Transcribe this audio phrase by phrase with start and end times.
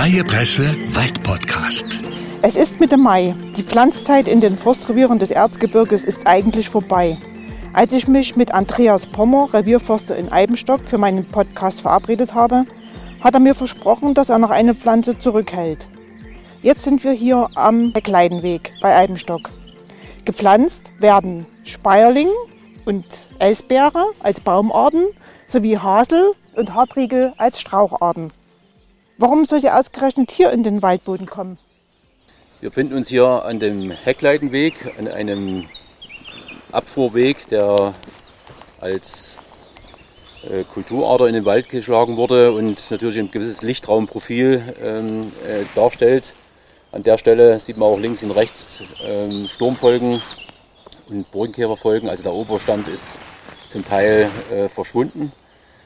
[0.00, 2.00] Freie Presse Waldpodcast.
[2.40, 3.34] Es ist Mitte Mai.
[3.58, 7.18] Die Pflanzzeit in den Forstrevieren des Erzgebirges ist eigentlich vorbei.
[7.74, 12.64] Als ich mich mit Andreas Pommer, Revierforster in Eibenstock, für meinen Podcast verabredet habe,
[13.20, 15.84] hat er mir versprochen, dass er noch eine Pflanze zurückhält.
[16.62, 19.50] Jetzt sind wir hier am Heckleidenweg bei Eibenstock.
[20.24, 22.28] Gepflanzt werden Speierling
[22.86, 23.04] und
[23.38, 25.08] Elsbeere als Baumarten
[25.46, 28.32] sowie Hasel und Hartriegel als Straucharten.
[29.20, 31.58] Warum soll sie ausgerechnet hier in den Waldboden kommen?
[32.60, 35.66] Wir befinden uns hier an dem Heckleidenweg, an einem
[36.72, 37.92] Abfuhrweg, der
[38.80, 39.36] als
[40.48, 46.32] äh, Kulturader in den Wald geschlagen wurde und natürlich ein gewisses Lichtraumprofil ähm, äh, darstellt.
[46.90, 50.22] An der Stelle sieht man auch links und rechts ähm, Sturmfolgen
[51.10, 52.08] und Bodenkäferfolgen.
[52.08, 53.18] Also der Oberstand ist
[53.68, 55.30] zum Teil äh, verschwunden.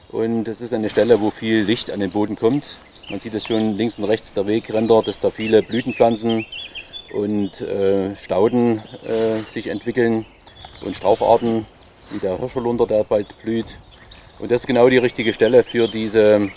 [0.07, 2.77] Und es ist eine Stelle, wo viel Licht an den Boden kommt.
[3.09, 6.45] Man sieht es schon links und rechts der Wegränder, dass da viele Blütenpflanzen
[7.13, 10.25] und äh, Stauden äh, sich entwickeln
[10.83, 11.67] und Straucharten,
[12.09, 13.77] wie der Hirscherlunder, der bald blüht.
[14.39, 16.49] Und das ist genau die richtige Stelle für diese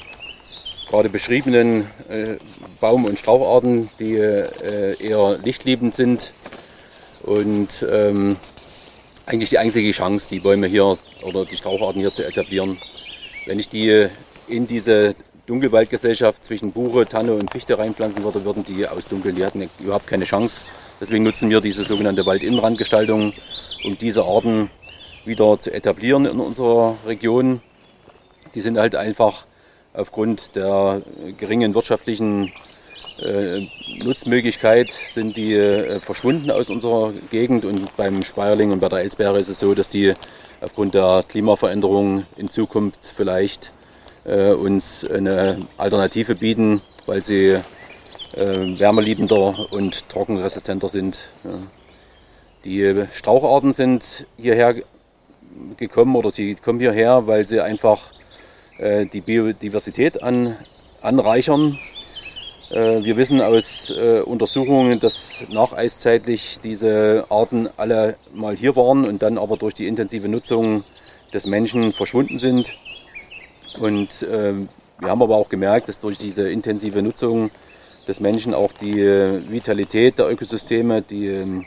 [0.89, 2.37] gerade beschriebenen äh,
[2.81, 6.33] Baum- und Straucharten, die äh, eher lichtliebend sind
[7.25, 8.37] und ähm,
[9.27, 12.79] eigentlich die einzige Chance, die Bäume hier oder die Straucharten hier zu etablieren.
[13.45, 14.09] Wenn ich die
[14.49, 15.15] in diese
[15.49, 19.35] Dunkelwaldgesellschaft zwischen Buche, Tanne und Fichte reinpflanzen würde, würden die ausdunkeln.
[19.35, 20.67] Die hatten überhaupt keine Chance.
[21.01, 23.33] Deswegen nutzen wir diese sogenannte Waldinnenrandgestaltung,
[23.85, 24.71] um diese Arten
[25.25, 27.63] wieder zu etablieren in unserer Region.
[28.55, 29.47] Die sind halt einfach
[29.95, 31.01] aufgrund der
[31.39, 32.53] geringen wirtschaftlichen
[33.23, 33.67] äh,
[34.05, 39.39] Nutzmöglichkeit sind die äh, verschwunden aus unserer Gegend und beim Speierling und bei der Elsbeere
[39.39, 40.15] ist es so, dass die
[40.61, 43.73] aufgrund der Klimaveränderung in Zukunft vielleicht
[44.29, 47.59] äh, uns eine Alternative bieten, weil sie
[48.35, 51.25] äh, wärmeliebender und trockenresistenter sind.
[51.45, 51.51] Ja.
[52.65, 54.75] Die Straucharten sind hierher
[55.77, 58.13] gekommen oder sie kommen hierher, weil sie einfach
[58.79, 60.57] äh, die Biodiversität an,
[61.01, 61.79] anreichern.
[62.71, 69.23] Äh, wir wissen aus äh, Untersuchungen, dass nacheiszeitlich diese Arten alle mal hier waren und
[69.23, 70.85] dann aber durch die intensive Nutzung
[71.33, 72.73] des Menschen verschwunden sind.
[73.79, 74.69] Und ähm,
[74.99, 77.51] wir haben aber auch gemerkt, dass durch diese intensive Nutzung
[78.09, 81.67] des Menschen auch die äh, Vitalität der Ökosysteme, die ähm,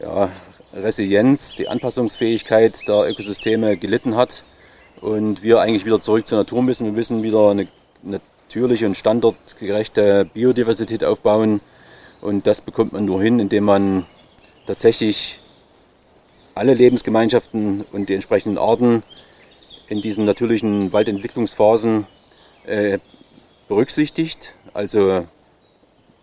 [0.00, 0.28] ja,
[0.74, 4.42] Resilienz, die Anpassungsfähigkeit der Ökosysteme gelitten hat
[5.00, 6.86] und wir eigentlich wieder zurück zur Natur müssen.
[6.86, 7.68] Wir müssen wieder eine
[8.02, 11.60] natürliche und standortgerechte Biodiversität aufbauen
[12.20, 14.06] und das bekommt man nur hin, indem man
[14.66, 15.38] tatsächlich
[16.54, 19.02] alle Lebensgemeinschaften und die entsprechenden Arten
[19.92, 22.06] in diesen natürlichen Waldentwicklungsphasen
[22.64, 22.98] äh,
[23.68, 24.54] berücksichtigt.
[24.72, 25.26] Also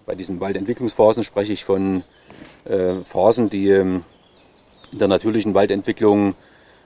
[0.08, 2.04] bei diesen Waldentwicklungsphasen spreche ich von
[2.66, 4.04] äh, Phasen, die ähm,
[4.92, 6.34] in der natürlichen Waldentwicklung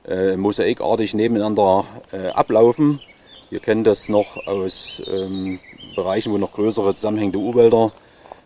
[0.05, 2.99] äh, mosaikartig nebeneinander äh, ablaufen.
[3.49, 5.61] Wir kennen das noch aus ähm,
[5.95, 7.93] Bereichen, wo noch größere zusammenhängende Urwälder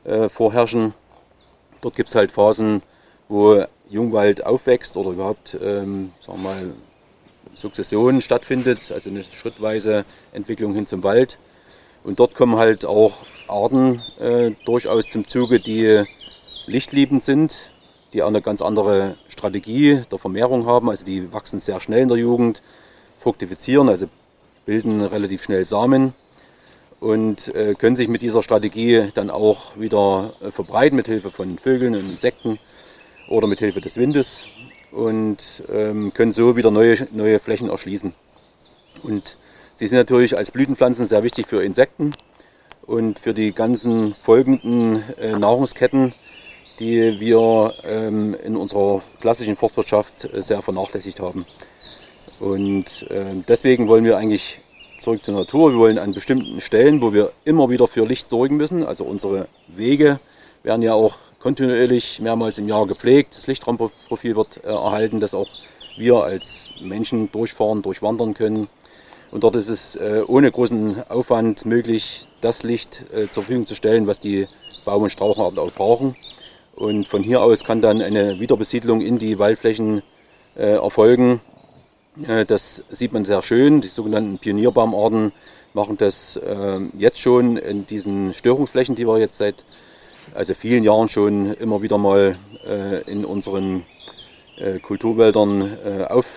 [0.04, 0.94] äh, vorherrschen.
[1.82, 2.84] Dort gibt es halt Phasen,
[3.30, 6.74] wo Jungwald aufwächst oder überhaupt ähm, sagen wir mal,
[7.58, 11.38] Sukzession stattfindet, also eine schrittweise Entwicklung hin zum Wald.
[12.04, 13.14] Und dort kommen halt auch
[13.48, 16.04] Arten äh, durchaus zum Zuge, die
[16.68, 17.72] lichtliebend sind,
[18.14, 20.90] die auch eine ganz andere Strategie der Vermehrung haben.
[20.90, 22.62] Also die wachsen sehr schnell in der Jugend,
[23.20, 24.06] fruktifizieren, also
[24.66, 26.14] bilden relativ schnell Samen
[27.00, 31.58] und äh, können sich mit dieser Strategie dann auch wieder äh, verbreiten mit Hilfe von
[31.58, 32.60] Vögeln und Insekten
[33.30, 34.48] oder mit Hilfe des Windes
[34.92, 38.14] und ähm, können so wieder neue, neue Flächen erschließen.
[39.04, 39.38] Und
[39.76, 42.14] sie sind natürlich als Blütenpflanzen sehr wichtig für Insekten
[42.86, 46.14] und für die ganzen folgenden äh, Nahrungsketten,
[46.80, 51.46] die wir ähm, in unserer klassischen Forstwirtschaft äh, sehr vernachlässigt haben.
[52.40, 54.62] Und äh, deswegen wollen wir eigentlich
[55.00, 55.72] zurück zur Natur.
[55.72, 59.48] Wir wollen an bestimmten Stellen, wo wir immer wieder für Licht sorgen müssen, also unsere
[59.68, 60.20] Wege
[60.64, 63.38] werden ja auch kontinuierlich mehrmals im Jahr gepflegt.
[63.38, 65.48] Das Lichtraumprofil wird äh, erhalten, dass auch
[65.98, 68.68] wir als Menschen durchfahren, durchwandern können.
[69.32, 73.76] Und dort ist es äh, ohne großen Aufwand möglich, das Licht äh, zur Verfügung zu
[73.76, 74.48] stellen, was die
[74.86, 76.16] Baum- und Strauchenarten auch brauchen.
[76.76, 80.04] Und von hier aus kann dann eine Wiederbesiedlung in die Waldflächen
[80.56, 81.42] äh, erfolgen.
[82.26, 83.82] Äh, das sieht man sehr schön.
[83.82, 85.34] Die sogenannten Pionierbaumarten
[85.74, 89.64] machen das äh, jetzt schon in diesen Störungsflächen, die wir jetzt seit
[90.38, 93.86] also vielen Jahren schon immer wieder mal äh, in unseren
[94.58, 96.28] äh, Kulturwäldern äh, auf,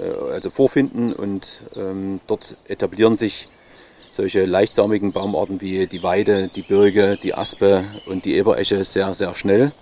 [0.00, 3.48] äh, also vorfinden und ähm, dort etablieren sich
[4.12, 9.34] solche leichtsaumigen Baumarten wie die Weide, die Birke, die Aspe und die Eberesche sehr, sehr
[9.34, 9.72] schnell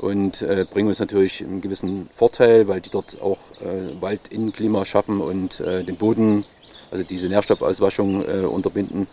[0.00, 5.20] und äh, bringen uns natürlich einen gewissen Vorteil, weil die dort auch äh, Waldinnenklima schaffen
[5.20, 6.44] und den Boden,
[6.90, 9.06] also diese Nährstoffauswaschung äh, unterbinden.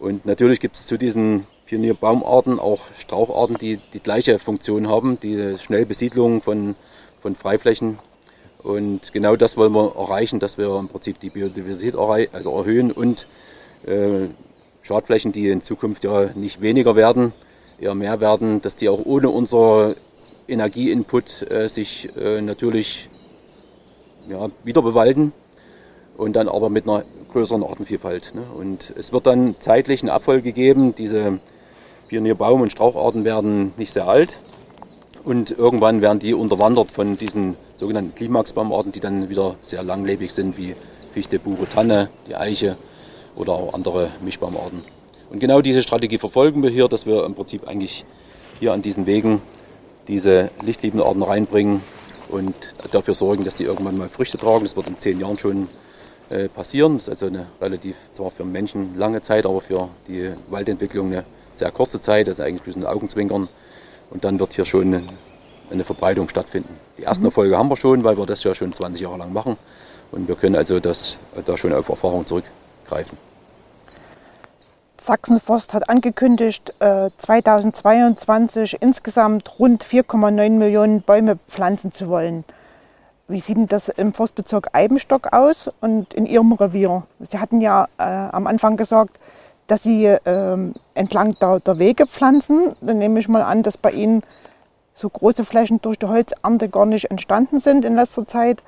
[0.00, 5.56] Und natürlich gibt es zu diesen Pionierbaumarten auch Straucharten, die die gleiche Funktion haben, die
[5.58, 6.74] Schnellbesiedlung von,
[7.20, 7.98] von Freiflächen.
[8.62, 11.96] Und genau das wollen wir erreichen, dass wir im Prinzip die Biodiversität
[12.32, 13.26] also erhöhen und
[13.86, 14.28] äh,
[14.82, 17.32] Schadflächen, die in Zukunft ja nicht weniger werden,
[17.78, 19.94] eher mehr werden, dass die auch ohne unser
[20.48, 23.08] Energieinput äh, sich äh, natürlich
[24.28, 25.32] ja, wieder bewalden
[26.16, 28.32] und dann aber mit einer größeren Artenvielfalt.
[28.34, 28.42] Ne?
[28.56, 30.94] Und es wird dann zeitlich eine Abfolge geben.
[30.94, 31.40] Diese
[32.08, 34.40] Pionierbaum- und Straucharten werden nicht sehr alt
[35.24, 40.58] und irgendwann werden die unterwandert von diesen sogenannten Klimaxbaumarten, die dann wieder sehr langlebig sind,
[40.58, 40.74] wie
[41.12, 42.76] Fichte, Buche, Tanne, die Eiche
[43.36, 44.82] oder auch andere Mischbaumarten.
[45.30, 48.04] Und genau diese Strategie verfolgen wir hier, dass wir im Prinzip eigentlich
[48.60, 49.40] hier an diesen Wegen
[50.06, 51.82] diese lichtliebenden Arten reinbringen
[52.28, 52.54] und
[52.92, 54.64] dafür sorgen, dass die irgendwann mal Früchte tragen.
[54.64, 55.68] Das wird in zehn Jahren schon
[56.28, 56.94] äh, passieren.
[56.94, 61.24] Das ist also eine relativ, zwar für Menschen lange Zeit, aber für die Waldentwicklung eine
[61.54, 63.48] sehr kurze Zeit, also eigentlich bloß ein Augenzwinkern.
[64.10, 65.02] Und dann wird hier schon eine,
[65.70, 66.76] eine Verbreitung stattfinden.
[66.98, 67.28] Die ersten mhm.
[67.28, 69.56] Erfolge haben wir schon, weil wir das ja schon 20 Jahre lang machen.
[70.12, 73.18] Und wir können also das, da schon auf Erfahrung zurückgreifen.
[75.00, 82.44] Sachsenforst hat angekündigt, 2022 äh, insgesamt rund 4,9 Millionen Bäume pflanzen zu wollen.
[83.28, 87.02] Wie sieht denn das im Forstbezirk Eibenstock aus und in Ihrem Revier?
[87.20, 89.18] Sie hatten ja äh, am Anfang gesagt,
[89.66, 92.76] dass Sie äh, entlang der, der, Wege pflanzen.
[92.80, 94.22] Dann nehme ich mal an, dass bei Ihnen
[94.94, 98.62] so große Flächen durch die Holzernte gar nicht entstanden sind in letzter Zeit.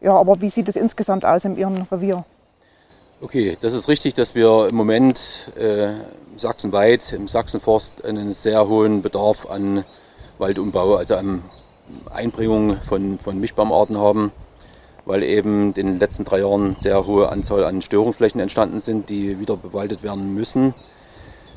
[0.00, 2.24] Ja, aber wie sieht es insgesamt aus in Ihrem Revier?
[3.20, 5.92] Okay, das ist richtig, dass wir im Moment äh,
[6.36, 9.84] sachsenweit im Sachsenforst einen sehr hohen Bedarf an
[10.38, 11.42] Waldumbau, also an
[12.12, 14.32] Einbringung von, von Mischbaumarten haben,
[15.04, 19.38] weil eben in den letzten drei Jahren sehr hohe Anzahl an Störungsflächen entstanden sind, die
[19.38, 20.74] wieder bewaldet werden müssen,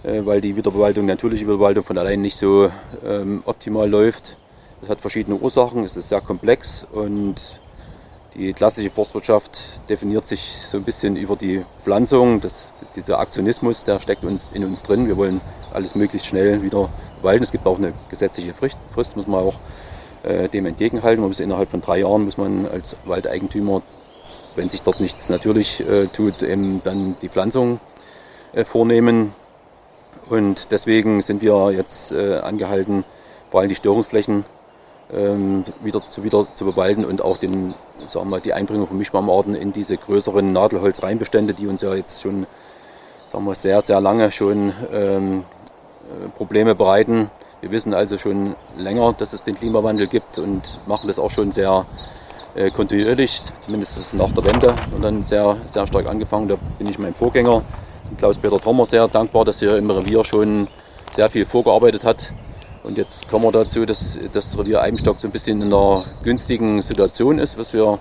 [0.04, 2.72] äh, weil die Wiederbewaldung, natürliche Bewaldung von allein nicht so
[3.06, 4.38] ähm, optimal läuft.
[4.82, 7.60] Das hat verschiedene Ursachen, es ist sehr komplex und
[8.36, 12.42] die klassische Forstwirtschaft definiert sich so ein bisschen über die Pflanzung.
[12.42, 15.08] Das, dieser Aktionismus, der steckt uns in uns drin.
[15.08, 15.40] Wir wollen
[15.74, 16.90] alles möglichst schnell wieder
[17.22, 17.44] walden.
[17.44, 18.78] Es gibt auch eine gesetzliche Frist
[19.16, 19.56] muss man auch
[20.26, 21.22] äh, dem entgegenhalten.
[21.22, 23.82] Man muss innerhalb von drei Jahren muss man als Waldeigentümer,
[24.56, 27.80] wenn sich dort nichts natürlich äh, tut, eben dann die Pflanzung
[28.54, 29.34] äh, vornehmen.
[30.30, 33.04] Und deswegen sind wir jetzt äh, angehalten,
[33.52, 34.44] vor allem die Störungsflächen
[35.14, 37.76] ähm, wieder, zu, wieder zu bewalden und auch den,
[38.10, 42.48] sagen wir, die Einbringung von Mischbaumarten in diese größeren Nadelholzreinbestände, die uns ja jetzt schon
[43.36, 45.44] sagen wir, sehr, sehr lange schon ähm,
[46.10, 47.30] äh, Probleme bereiten.
[47.66, 51.52] Wir wissen also schon länger, dass es den Klimawandel gibt und machen das auch schon
[51.52, 51.88] sehr
[52.54, 56.48] äh, kontinuierlich, zumindest nach der Wende und dann sehr, sehr stark angefangen.
[56.48, 57.64] Da bin ich meinem Vorgänger,
[58.20, 60.68] Klaus-Peter Trommer, sehr dankbar, dass er im Revier schon
[61.16, 62.32] sehr viel vorgearbeitet hat
[62.84, 66.84] und jetzt kommen wir dazu, dass das Revier Eibenstock so ein bisschen in einer günstigen
[66.84, 67.98] Situation ist, was wir,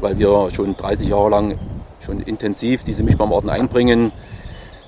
[0.00, 1.58] weil wir schon 30 Jahre lang
[2.00, 4.12] schon intensiv diese Mischbaumarten einbringen,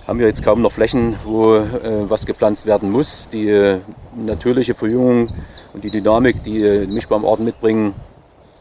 [0.06, 3.28] haben wir jetzt kaum noch Flächen, wo äh, was gepflanzt werden muss.
[3.30, 3.78] Die äh,
[4.14, 5.28] natürliche Verjüngung
[5.72, 7.94] und die Dynamik, die äh, Mischbaumarten mitbringen,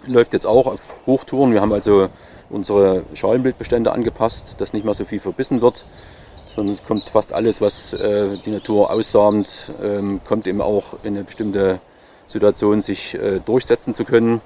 [0.07, 1.53] läuft jetzt auch auf Hochtouren.
[1.53, 2.09] Wir haben also
[2.49, 5.85] unsere Schalenbildbestände angepasst, dass nicht mehr so viel verbissen wird
[6.55, 11.25] sondern kommt fast alles, was äh, die Natur aussamt, ähm, kommt eben auch in eine
[11.25, 11.81] bestimmte
[12.27, 14.41] Situation, sich äh, durchsetzen zu können.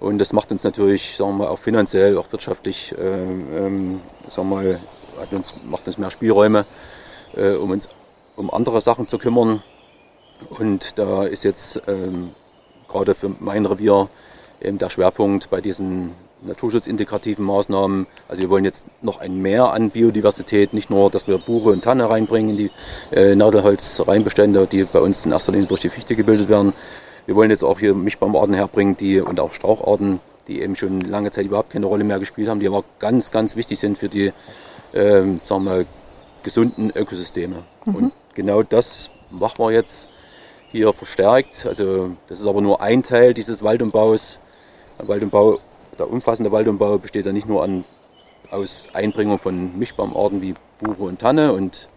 [0.00, 4.00] Und das macht uns natürlich, sagen wir mal, auch finanziell, auch wirtschaftlich, äh, ähm,
[4.30, 4.80] sagen wir mal,
[5.20, 6.66] hat uns, macht uns mehr Spielräume,
[7.36, 7.88] äh, um uns
[8.36, 9.62] um andere Sachen zu kümmern.
[10.48, 12.30] Und da ist jetzt ähm,
[12.88, 14.08] gerade für mein Revier
[14.60, 18.06] eben der Schwerpunkt bei diesen naturschutzintegrativen Maßnahmen.
[18.28, 21.82] Also wir wollen jetzt noch ein Mehr an Biodiversität, nicht nur, dass wir Buche und
[21.82, 22.70] Tanne reinbringen in die
[23.10, 26.72] äh, Nadelholz-Reinbestände, die bei uns in erster Linie durch die Fichte gebildet werden.
[27.26, 31.30] Wir wollen jetzt auch hier Mischbaumarten herbringen, die und auch Straucharten, die eben schon lange
[31.30, 34.32] Zeit überhaupt keine Rolle mehr gespielt haben, die aber ganz, ganz wichtig sind für die,
[34.94, 35.84] ähm, sagen wir,
[36.42, 37.64] gesunden Ökosysteme.
[37.84, 37.94] Mhm.
[37.94, 40.08] Und genau das machen wir jetzt
[40.70, 41.66] hier verstärkt.
[41.66, 44.38] Also das ist aber nur ein Teil dieses Waldumbaus.
[44.98, 45.58] Waldumbau
[45.98, 47.84] der umfassende Waldumbau besteht ja nicht nur an,
[48.50, 51.88] aus Einbringung von Mischbaumarten wie Buche und Tanne und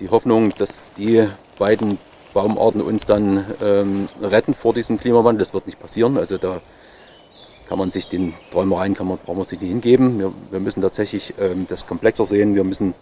[0.00, 1.28] die Hoffnung, dass die
[1.58, 1.98] beiden
[2.32, 5.40] Baumarten uns dann ähm, retten vor diesem Klimawandel.
[5.40, 6.16] Das wird nicht passieren.
[6.16, 6.60] Also da
[7.68, 10.18] kann man sich den Träumereien kann man, braucht man sich nicht hingeben.
[10.18, 12.54] Wir, wir müssen tatsächlich ähm, das komplexer sehen.
[12.54, 12.94] Wir müssen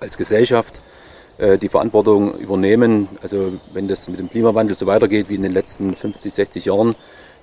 [0.00, 0.80] als Gesellschaft
[1.38, 3.08] äh, die Verantwortung übernehmen.
[3.22, 6.94] Also wenn das mit dem Klimawandel so weitergeht wie in den letzten 50, 60 Jahren,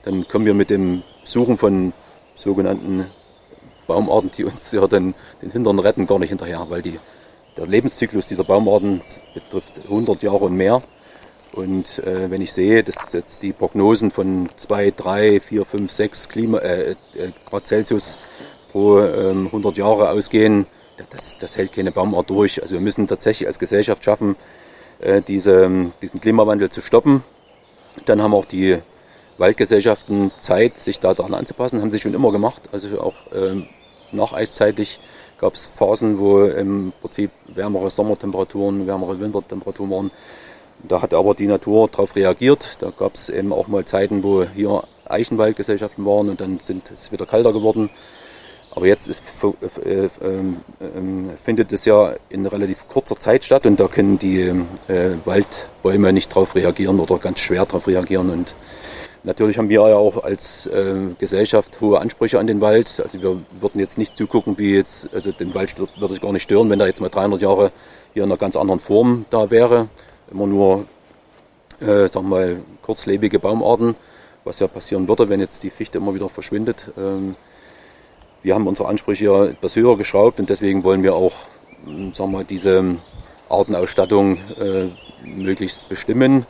[0.03, 1.93] dann kommen wir mit dem Suchen von
[2.35, 3.07] sogenannten
[3.87, 6.99] Baumarten, die uns ja dann den Hintern retten, gar nicht hinterher, weil die,
[7.57, 9.01] der Lebenszyklus dieser Baumarten
[9.33, 10.81] betrifft 100 Jahre und mehr.
[11.55, 16.29] Und äh, wenn ich sehe, dass jetzt die Prognosen von 2, 3, 4, 5, 6
[16.29, 16.95] Klima, äh, äh,
[17.49, 18.17] Grad Celsius
[18.73, 20.65] pro ähm, 100 Jahre ausgehen,
[21.11, 22.61] das, das, hält keine Baumart durch.
[22.61, 24.35] Also wir müssen tatsächlich als Gesellschaft schaffen,
[24.99, 27.23] äh, diese, diesen Klimawandel zu stoppen.
[28.05, 28.77] Dann haben auch die
[29.37, 32.63] Waldgesellschaften Zeit, sich da daran anzupassen, haben sie schon immer gemacht.
[32.73, 33.67] Also auch ähm,
[34.11, 34.99] nacheiszeitig
[35.37, 40.11] gab es Phasen, wo im Prinzip wärmere Sommertemperaturen, wärmere Wintertemperaturen waren.
[40.83, 42.77] Da hat aber die Natur darauf reagiert.
[42.79, 47.11] Da gab es eben auch mal Zeiten, wo hier Eichenwaldgesellschaften waren und dann sind es
[47.11, 47.89] wieder kalter geworden.
[48.71, 49.23] Aber jetzt ist,
[49.85, 50.09] äh, äh, äh,
[51.43, 56.29] findet es ja in relativ kurzer Zeit statt und da können die äh, Waldbäume nicht
[56.31, 58.29] darauf reagieren oder ganz schwer darauf reagieren.
[58.29, 58.53] Und
[59.23, 62.99] natürlich haben wir ja auch als äh, Gesellschaft hohe Ansprüche an den Wald.
[63.01, 66.43] Also wir würden jetzt nicht zugucken, wie jetzt, also den Wald würde es gar nicht
[66.43, 67.71] stören, wenn da jetzt mal 300 Jahre
[68.13, 69.87] hier in einer ganz anderen Form da wäre
[70.31, 70.85] immer nur,
[71.79, 73.95] äh, sagen wir mal, kurzlebige Baumarten,
[74.43, 76.91] was ja passieren würde, wenn jetzt die Fichte immer wieder verschwindet.
[76.97, 77.35] Ähm,
[78.43, 81.33] wir haben unsere Ansprüche ja etwas höher geschraubt und deswegen wollen wir auch,
[81.85, 82.97] hm, sagen wir, diese
[83.49, 84.89] Artenausstattung äh,
[85.25, 86.45] möglichst bestimmen.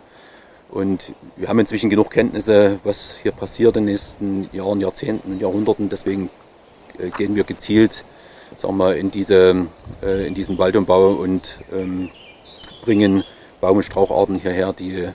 [0.69, 5.41] Und wir haben inzwischen genug Kenntnisse, was hier passiert in den nächsten Jahren, Jahrzehnten und
[5.41, 5.89] Jahrhunderten.
[5.89, 6.29] Deswegen
[6.97, 8.03] äh, gehen wir gezielt
[8.57, 9.67] sagen wir, in, diese,
[10.03, 12.09] äh, in diesen Waldumbau und ähm,
[12.81, 13.23] bringen
[13.61, 15.07] Baum- und Straucharten hierher, die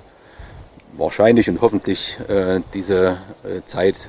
[0.93, 4.09] wahrscheinlich und hoffentlich äh, diese äh, Zeit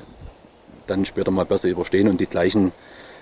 [0.87, 2.71] dann später mal besser überstehen und die gleichen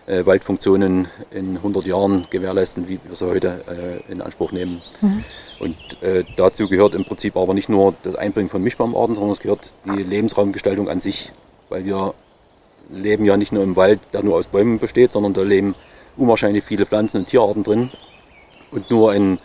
[0.08, 4.82] äh, Waldfunktionen in 100 Jahren gewährleisten, wie wir sie heute äh, in Anspruch nehmen.
[5.02, 5.24] Mhm.
[5.60, 9.40] Und äh, dazu gehört im Prinzip aber nicht nur das Einbringen von Mischbaumarten, sondern es
[9.40, 11.32] gehört die Lebensraumgestaltung an sich,
[11.68, 12.14] weil wir
[12.92, 15.76] leben ja nicht nur im Wald, der nur aus Bäumen besteht, sondern da leben
[16.18, 17.92] unwahrscheinlich viele Pflanzen- und Tierarten drin.
[18.72, 19.40] Und nur ein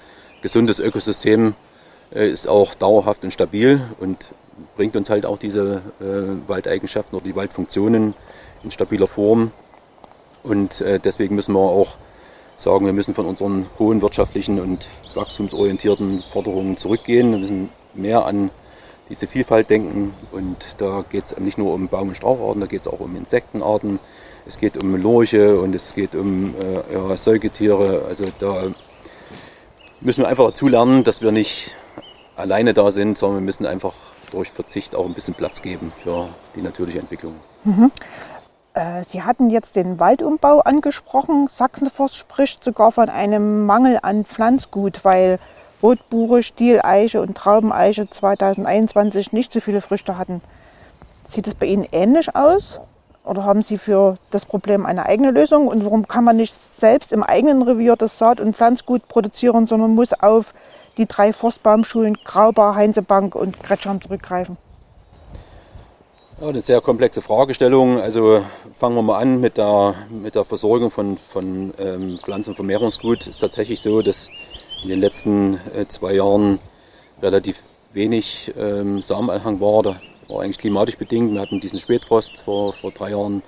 [0.44, 1.54] gesundes Ökosystem
[2.14, 4.26] äh, ist auch dauerhaft und stabil und
[4.76, 8.12] bringt uns halt auch diese äh, Waldeigenschaften oder die Waldfunktionen
[8.62, 9.52] in stabiler Form.
[10.42, 11.96] Und äh, deswegen müssen wir auch
[12.58, 17.30] sagen, wir müssen von unseren hohen wirtschaftlichen und wachstumsorientierten Forderungen zurückgehen.
[17.30, 18.50] Wir müssen mehr an
[19.08, 20.12] diese Vielfalt denken.
[20.30, 23.16] Und da geht es nicht nur um Baum- und Straucharten, da geht es auch um
[23.16, 23.98] Insektenarten,
[24.46, 28.02] es geht um Lurche und es geht um äh, ja, Säugetiere.
[28.06, 28.64] Also da
[30.00, 31.76] müssen wir einfach dazu lernen, dass wir nicht
[32.36, 33.94] alleine da sind, sondern wir müssen einfach
[34.30, 37.34] durch Verzicht auch ein bisschen Platz geben für die natürliche Entwicklung.
[37.64, 37.90] Mhm.
[38.74, 41.48] Äh, Sie hatten jetzt den Waldumbau angesprochen.
[41.50, 45.38] Sachsenforst spricht sogar von einem Mangel an Pflanzgut, weil
[45.82, 50.40] Rotbuche, Stieleiche und Traubeneiche 2021 nicht so viele Früchte hatten.
[51.28, 52.80] Sieht es bei Ihnen ähnlich aus?
[53.24, 55.66] Oder haben Sie für das Problem eine eigene Lösung?
[55.66, 59.94] Und warum kann man nicht selbst im eigenen Revier das Saat- und Pflanzgut produzieren, sondern
[59.94, 60.52] muss auf
[60.98, 64.58] die drei Forstbaumschulen Graubar, Heinzebank und Kretscham zurückgreifen?
[66.40, 67.98] Ja, eine sehr komplexe Fragestellung.
[67.98, 68.44] Also
[68.78, 73.22] fangen wir mal an mit der, mit der Versorgung von, von ähm, Vermehrungsgut.
[73.22, 74.28] Es ist tatsächlich so, dass
[74.82, 76.58] in den letzten äh, zwei Jahren
[77.22, 77.62] relativ
[77.94, 79.82] wenig ähm, Samenanhang war.
[79.82, 79.96] Da
[80.34, 81.32] war eigentlich klimatisch bedingt.
[81.32, 83.42] Wir hatten diesen Spätfrost vor, vor drei Jahren,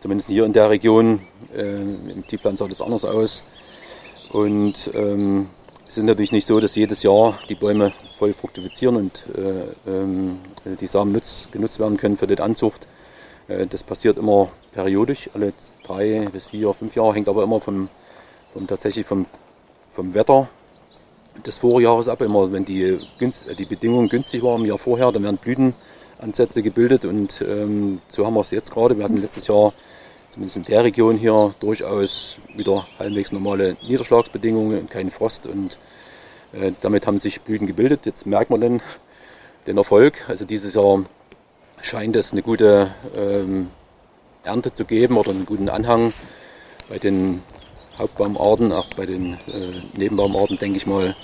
[0.00, 1.20] zumindest hier in der Region.
[1.54, 3.44] Äh, Im Tiefland sah das anders aus.
[4.30, 5.48] Und ähm,
[5.86, 10.38] es ist natürlich nicht so, dass jedes Jahr die Bäume voll fruktifizieren und äh, ähm,
[10.80, 12.86] die Samen nutz, genutzt werden können für die Anzucht.
[13.48, 15.52] Äh, das passiert immer periodisch, alle
[15.84, 17.88] drei bis vier, fünf Jahre, hängt aber immer vom,
[18.54, 19.26] vom tatsächlich vom,
[19.92, 20.48] vom Wetter
[21.44, 22.22] des Vorjahres ab.
[22.22, 22.98] Immer wenn die,
[23.58, 25.38] die Bedingungen günstig waren im Jahr vorher, dann werden
[26.22, 28.96] Blütenansätze gebildet und ähm, so haben wir es jetzt gerade.
[28.96, 29.72] Wir hatten letztes Jahr
[30.30, 35.78] zumindest in der Region hier durchaus wieder halbwegs normale Niederschlagsbedingungen und kein Frost und
[36.52, 38.06] äh, damit haben sich Blüten gebildet.
[38.06, 38.80] Jetzt merkt man dann
[39.66, 40.24] den Erfolg.
[40.28, 41.04] Also dieses Jahr
[41.80, 43.68] scheint es eine gute ähm,
[44.44, 46.12] Ernte zu geben oder einen guten Anhang
[46.88, 47.42] bei den
[47.98, 51.16] Hauptbaumarten, auch bei den äh, Nebenbaumarten denke ich mal.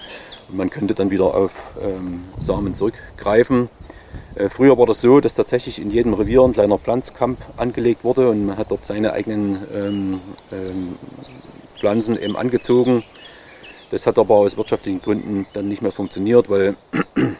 [0.49, 3.69] Und man könnte dann wieder auf ähm, Samen zurückgreifen.
[4.35, 8.31] Äh, früher war das so, dass tatsächlich in jedem Revier ein kleiner Pflanzkamp angelegt wurde
[8.31, 10.21] und man hat dort seine eigenen ähm,
[10.53, 10.95] ähm,
[11.77, 13.05] Pflanzen eben angezogen.
[13.91, 16.77] Das hat aber aus wirtschaftlichen Gründen dann nicht mehr funktioniert, weil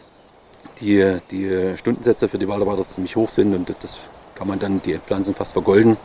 [0.81, 3.99] die, die Stundensätze für die Waldarbeiter ziemlich hoch sind und das
[4.35, 5.97] kann man dann die Pflanzen fast vergolden.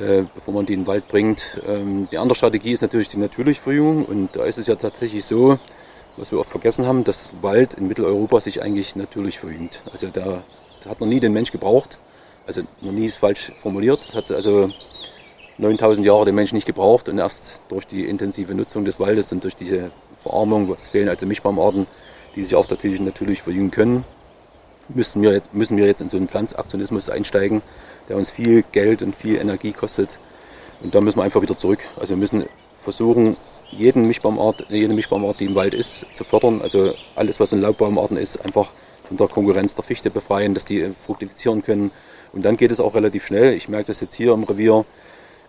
[0.00, 1.60] äh, bevor man die in den Wald bringt.
[1.66, 5.58] Ähm, die andere Strategie ist natürlich die natürliche und da ist es ja tatsächlich so,
[6.16, 9.82] was wir oft vergessen haben, dass Wald in Mitteleuropa sich eigentlich natürlich verjüngt.
[9.92, 10.42] Also da,
[10.82, 11.98] da hat noch nie den Mensch gebraucht,
[12.46, 14.68] also noch nie ist falsch formuliert, es hat also
[15.58, 19.42] 9000 Jahre den Mensch nicht gebraucht und erst durch die intensive Nutzung des Waldes und
[19.44, 19.90] durch diese
[20.22, 21.86] Verarmung, es fehlen also Mischbaumarten,
[22.34, 24.04] die sich auch natürlich natürlich verjüngen können,
[24.88, 27.62] müssen wir jetzt, müssen wir jetzt in so einen Pflanzaktionismus einsteigen,
[28.08, 30.18] der uns viel Geld und viel Energie kostet.
[30.82, 31.80] Und da müssen wir einfach wieder zurück.
[31.98, 32.44] Also wir müssen
[32.82, 33.36] versuchen,
[33.72, 36.60] jeden Mischbaumart, jede Mischbaumart, die im Wald ist, zu fördern.
[36.62, 38.68] Also alles, was in Laubbaumarten ist, einfach
[39.04, 41.90] von der Konkurrenz der Fichte befreien, dass die fructifizieren können.
[42.32, 43.54] Und dann geht es auch relativ schnell.
[43.54, 44.84] Ich merke das jetzt hier im Revier,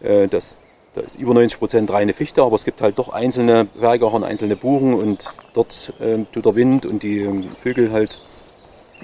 [0.02, 0.58] äh, dass
[0.94, 4.56] da ist über 90 Prozent reine Fichte, aber es gibt halt doch einzelne Werkahorn, einzelne
[4.56, 8.18] Buchen und dort äh, tut der Wind und die ähm, Vögel halt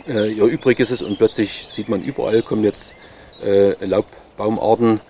[0.08, 2.96] äh, ihr Übriges und plötzlich sieht man überall kommen jetzt
[3.46, 5.02] äh, Laubbaumarten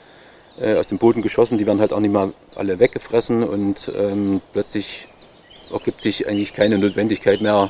[0.60, 4.41] äh, aus dem Boden geschossen, die werden halt auch nicht mal alle weggefressen und ähm,
[4.51, 5.07] plötzlich
[5.72, 7.69] ergibt sich eigentlich keine Notwendigkeit mehr,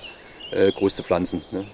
[0.52, 1.42] äh, groß zu pflanzen.
[1.52, 1.66] Ne?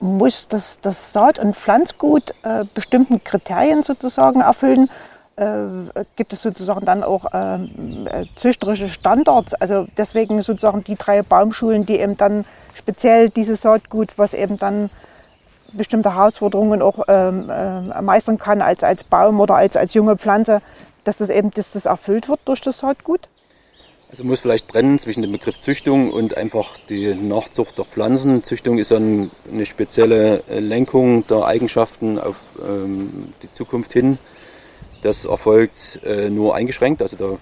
[0.00, 4.90] Muss das, das Saat- und Pflanzgut äh, bestimmten Kriterien sozusagen erfüllen?
[5.36, 9.54] Äh, gibt es sozusagen dann auch ähm, äh, züchterische Standards?
[9.54, 14.90] Also deswegen sozusagen die drei Baumschulen, die eben dann speziell dieses Saatgut, was eben dann
[15.72, 20.62] bestimmte Herausforderungen auch ähm, äh, meistern kann als, als Baum oder als, als junge Pflanze,
[21.04, 23.28] dass das eben dass das erfüllt wird durch das Saatgut?
[24.10, 28.44] Also man muss vielleicht trennen zwischen dem Begriff Züchtung und einfach die Nachzucht der Pflanzen.
[28.44, 29.30] Züchtung ist eine
[29.64, 34.18] spezielle äh, Lenkung der Eigenschaften auf ähm, die Zukunft hin.
[35.00, 37.38] Das erfolgt äh, nur eingeschränkt, also da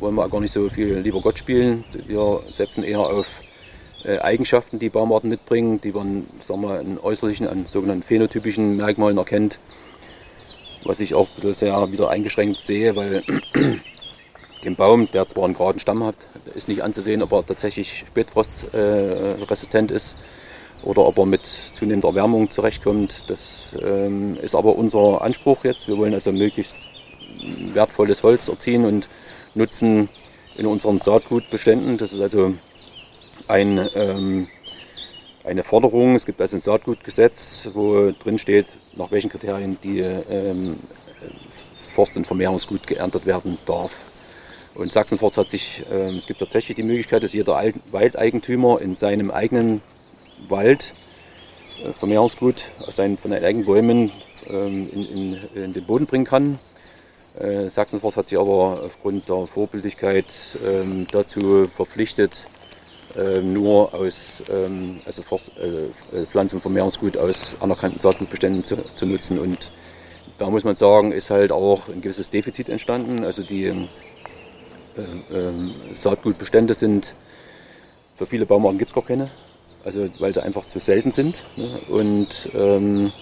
[0.00, 1.84] wollen wir gar nicht so viel lieber Gott spielen.
[2.06, 3.26] Wir setzen eher auf
[4.04, 9.58] Eigenschaften, die Baumarten mitbringen, die man sagen wir, in äußerlichen, an sogenannten phänotypischen Merkmalen erkennt.
[10.84, 13.22] Was ich auch sehr wieder eingeschränkt sehe, weil
[14.64, 16.16] den Baum, der zwar einen geraden Stamm hat,
[16.54, 20.22] ist nicht anzusehen, ob er tatsächlich spätfrostresistent äh, ist
[20.82, 23.30] oder ob er mit zunehmender Erwärmung zurechtkommt.
[23.30, 25.86] Das ähm, ist aber unser Anspruch jetzt.
[25.88, 26.88] Wir wollen also möglichst
[27.72, 29.08] wertvolles Holz erziehen und
[29.54, 30.08] nutzen
[30.56, 31.98] in unseren Saatgutbeständen.
[31.98, 32.54] Das ist also
[33.52, 34.48] ein, ähm,
[35.44, 36.14] eine Forderung.
[36.16, 40.78] Es gibt also ein Saatgutgesetz, wo drin steht, nach welchen Kriterien die ähm,
[41.88, 43.92] Forst- und Vermehrungsgut geerntet werden darf.
[44.74, 49.30] Und Sachsenforst hat sich, äh, es gibt tatsächlich die Möglichkeit, dass jeder Waldeigentümer in seinem
[49.30, 49.82] eigenen
[50.48, 50.94] Wald
[51.84, 54.12] äh, Vermehrungsgut aus seinen, von den eigenen Bäumen
[54.48, 56.58] ähm, in, in, in, den Boden bringen kann.
[57.38, 60.26] Äh, Sachsenforst hat sich aber aufgrund der Vorbildlichkeit
[60.64, 62.46] ähm, dazu verpflichtet,
[63.42, 65.22] nur aus ähm, also
[65.60, 65.66] äh,
[66.16, 69.38] äh, Pflanzen- und Vermehrungsgut aus anerkannten Saatgutbeständen zu, zu, nutzen.
[69.38, 69.70] Und
[70.38, 73.24] da muss man sagen, ist halt auch ein gewisses Defizit entstanden.
[73.24, 73.74] Also die äh,
[75.32, 77.14] ähm, Saatgutbestände sind
[78.16, 79.30] für viele Baumarten gibt es gar keine,
[79.84, 81.42] also weil sie einfach zu selten sind.
[81.56, 81.66] Ne?
[81.88, 83.12] Und ähm,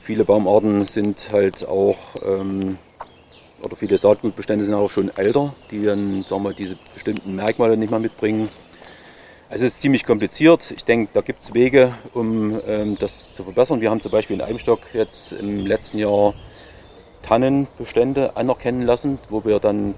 [0.00, 2.78] viele Baumarten sind halt auch ähm,
[3.64, 7.90] oder viele Saatgutbestände sind auch schon älter, die dann sagen wir, diese bestimmten Merkmale nicht
[7.90, 8.48] mehr mitbringen.
[9.48, 10.70] Also es ist ziemlich kompliziert.
[10.70, 13.80] Ich denke, da gibt es Wege, um ähm, das zu verbessern.
[13.80, 16.34] Wir haben zum Beispiel in Eibenstock jetzt im letzten Jahr
[17.22, 19.94] Tannenbestände anerkennen lassen, wo wir dann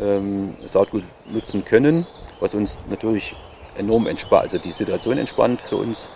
[0.00, 2.06] ähm, Saatgut nutzen können,
[2.38, 3.34] was uns natürlich
[3.76, 6.08] enorm entspannt, also die Situation entspannt für uns.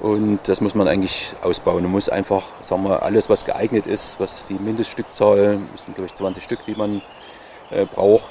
[0.00, 1.82] Und das muss man eigentlich ausbauen.
[1.82, 6.06] Man muss einfach, sagen wir, alles, was geeignet ist, was die Mindeststückzahl, das sind glaube
[6.08, 7.00] ich 20 Stück, die man
[7.70, 8.30] äh, braucht,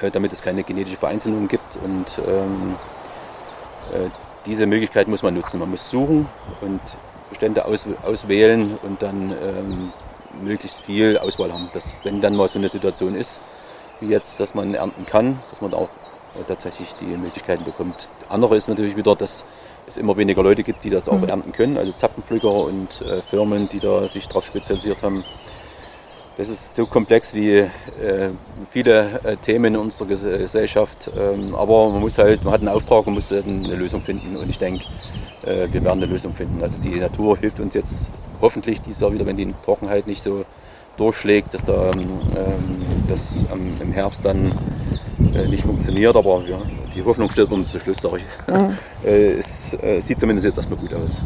[0.00, 1.76] äh, damit es keine genetische Vereinzelung gibt.
[1.76, 2.74] Und ähm,
[3.92, 4.08] äh,
[4.44, 5.60] diese Möglichkeit muss man nutzen.
[5.60, 6.28] Man muss suchen
[6.60, 6.80] und
[7.28, 9.92] Bestände aus, auswählen und dann ähm,
[10.42, 11.68] möglichst viel Auswahl haben.
[11.72, 13.40] Dass, wenn dann mal so eine Situation ist,
[14.00, 15.88] wie jetzt, dass man ernten kann, dass man auch
[16.34, 17.94] äh, tatsächlich die Möglichkeiten bekommt.
[18.28, 19.44] Andere ist natürlich wieder, dass
[19.86, 21.28] es immer weniger Leute gibt, die das auch mhm.
[21.28, 25.24] ernten können, also Zapfenpflücker und äh, Firmen, die da sich darauf spezialisiert haben.
[26.36, 27.70] Das ist so komplex wie äh,
[28.70, 31.10] viele äh, Themen in unserer Gesellschaft.
[31.18, 34.36] Ähm, aber man muss halt, man hat einen Auftrag und muss halt eine Lösung finden.
[34.36, 34.84] Und ich denke,
[35.44, 36.62] äh, wir werden eine Lösung finden.
[36.62, 38.10] Also die Natur hilft uns jetzt
[38.42, 40.44] hoffentlich dieses Jahr wieder, wenn die Trockenheit nicht so
[40.98, 42.20] durchschlägt, dass da ähm,
[43.08, 44.52] das ähm, im Herbst dann
[45.36, 46.16] äh, nicht funktioniert.
[46.16, 46.58] Aber ja,
[46.94, 48.54] die Hoffnung stirbt uns zu Schluss, sage ich.
[48.54, 48.78] Mhm.
[49.04, 51.22] Äh, es äh, sieht zumindest jetzt erstmal gut aus.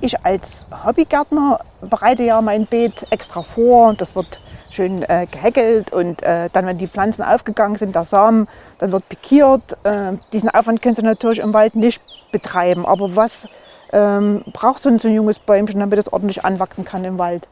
[0.00, 3.94] Ich als Hobbygärtner bereite ja mein Beet extra vor.
[3.94, 4.40] Das wird
[4.74, 9.08] schön äh, gehäckelt und äh, dann, wenn die Pflanzen aufgegangen sind, der Samen, dann wird
[9.08, 9.62] pikiert.
[9.84, 12.84] Äh, diesen Aufwand können Sie natürlich im Wald nicht betreiben.
[12.84, 13.46] Aber was
[13.92, 17.46] ähm, braucht so ein, so ein junges Bäumchen, damit es ordentlich anwachsen kann im Wald?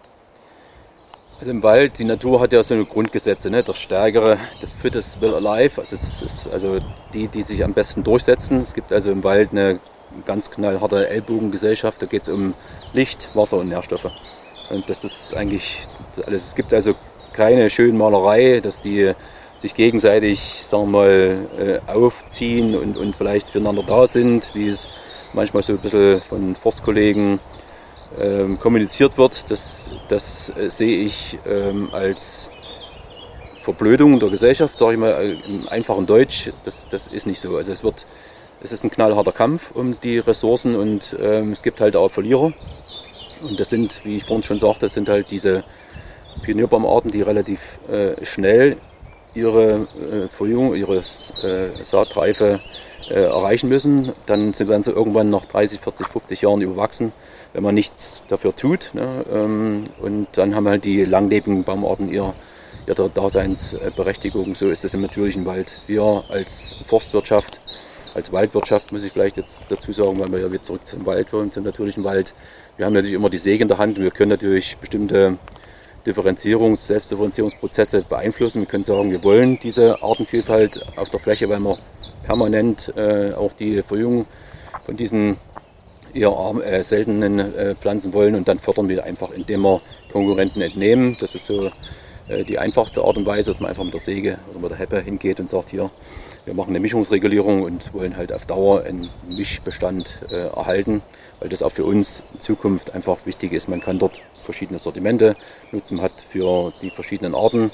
[1.42, 3.64] Also im Wald, die Natur hat ja so eine Grundgesetze, ne?
[3.64, 6.78] der Stärkere, der Fittest will alive, also, es ist also
[7.12, 8.60] die, die sich am besten durchsetzen.
[8.60, 9.80] Es gibt also im Wald eine
[10.24, 12.54] ganz knallharte Ellbogengesellschaft, da geht es um
[12.92, 14.08] Licht, Wasser und Nährstoffe.
[14.70, 15.80] Und das ist eigentlich
[16.28, 16.46] alles.
[16.46, 16.94] Es gibt also
[17.32, 19.10] keine schöne Malerei, dass die
[19.58, 24.92] sich gegenseitig sagen wir mal, äh, aufziehen und, und vielleicht füreinander da sind, wie es
[25.32, 27.40] manchmal so ein bisschen von Forstkollegen
[28.18, 32.50] ähm, kommuniziert wird, das, das äh, sehe ich ähm, als
[33.58, 36.50] Verblödung der Gesellschaft, sage ich mal äh, im einfachen Deutsch.
[36.64, 37.56] Das, das ist nicht so.
[37.56, 38.06] Also es wird,
[38.60, 42.52] es ist ein knallharter Kampf um die Ressourcen und ähm, es gibt halt auch Verlierer.
[43.40, 45.64] Und das sind, wie ich vorhin schon sagte, das sind halt diese
[46.42, 48.76] Pionierbaumarten, die relativ äh, schnell
[49.34, 51.00] ihre äh, Verjüngung, ihre äh,
[51.66, 52.60] Saatreife
[53.10, 54.12] äh, erreichen müssen.
[54.26, 57.12] Dann werden sie irgendwann nach 30, 40, 50 Jahren überwachsen
[57.52, 58.90] wenn man nichts dafür tut.
[58.94, 59.24] Ne?
[59.32, 62.34] Ähm, und dann haben halt die langlebigen Baumarten ihr,
[62.86, 64.54] ihre Daseinsberechtigung.
[64.54, 65.80] So ist es im natürlichen Wald.
[65.86, 67.60] Wir als Forstwirtschaft,
[68.14, 71.32] als Waldwirtschaft muss ich vielleicht jetzt dazu sagen, weil wir ja wieder zurück zum Wald
[71.32, 72.34] wollen, zum natürlichen Wald.
[72.76, 75.38] Wir haben natürlich immer die Säge in der Hand und wir können natürlich bestimmte
[76.06, 78.60] Differenzierungs-, Selbstdifferenzierungsprozesse beeinflussen.
[78.60, 81.76] Wir können sagen, wir wollen diese Artenvielfalt auf der Fläche, weil wir
[82.26, 84.26] permanent äh, auch die Verjüngung
[84.84, 85.36] von diesen
[86.14, 86.32] eher
[86.64, 89.80] äh, seltenen äh, Pflanzen wollen und dann fördern wir einfach, indem wir
[90.12, 91.16] Konkurrenten entnehmen.
[91.20, 91.70] Das ist so
[92.28, 94.78] äh, die einfachste Art und Weise, dass man einfach mit der Säge oder mit der
[94.78, 95.90] Heppe hingeht und sagt, hier,
[96.44, 101.02] wir machen eine Mischungsregulierung und wollen halt auf Dauer einen Mischbestand äh, erhalten,
[101.40, 103.68] weil das auch für uns in Zukunft einfach wichtig ist.
[103.68, 105.36] Man kann dort verschiedene Sortimente
[105.70, 107.70] nutzen, hat für die verschiedenen Arten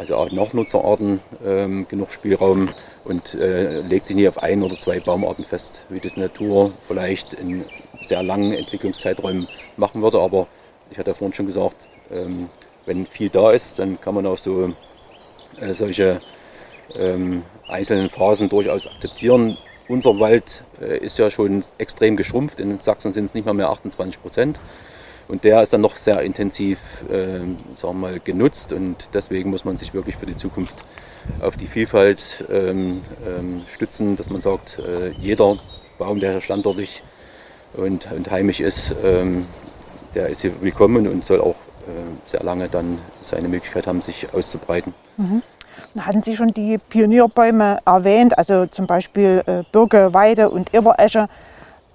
[0.00, 2.70] also auch Nachnutzerarten ähm, genug Spielraum
[3.04, 7.34] und äh, legt sich nie auf ein oder zwei Baumarten fest, wie das Natur vielleicht
[7.34, 7.66] in
[8.00, 10.18] sehr langen Entwicklungszeiträumen machen würde.
[10.18, 10.46] Aber
[10.90, 11.76] ich hatte ja vorhin schon gesagt,
[12.10, 12.48] ähm,
[12.86, 14.72] wenn viel da ist, dann kann man auch so
[15.60, 16.20] äh, solche
[16.94, 19.58] ähm, einzelnen Phasen durchaus akzeptieren.
[19.86, 22.58] Unser Wald äh, ist ja schon extrem geschrumpft.
[22.58, 24.60] In Sachsen sind es nicht mal mehr 28 Prozent.
[25.30, 27.40] Und der ist dann noch sehr intensiv äh,
[27.76, 30.84] sagen mal, genutzt und deswegen muss man sich wirklich für die Zukunft
[31.40, 35.56] auf die Vielfalt ähm, ähm, stützen, dass man sagt, äh, jeder
[35.98, 37.04] Baum, der hier standortig
[37.74, 39.46] und, und heimisch ist, ähm,
[40.16, 41.54] der ist hier willkommen und soll auch
[41.86, 44.94] äh, sehr lange dann seine Möglichkeit haben, sich auszubreiten.
[45.16, 45.42] Mhm.
[45.96, 51.28] Hatten Sie schon die Pionierbäume erwähnt, also zum Beispiel äh, Birke, Weide und Eberesche.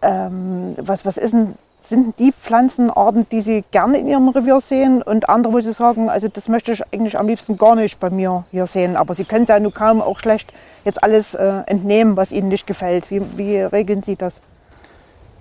[0.01, 1.55] Ähm, was, was ist denn
[1.89, 6.09] sind die Pflanzenarten, die Sie gerne in Ihrem Revier sehen und andere, wo Sie sagen,
[6.09, 8.95] also das möchte ich eigentlich am liebsten gar nicht bei mir hier sehen.
[8.95, 12.49] Aber Sie können es ja nur kaum auch schlecht jetzt alles äh, entnehmen, was Ihnen
[12.49, 13.09] nicht gefällt.
[13.11, 14.35] Wie, wie regeln Sie das?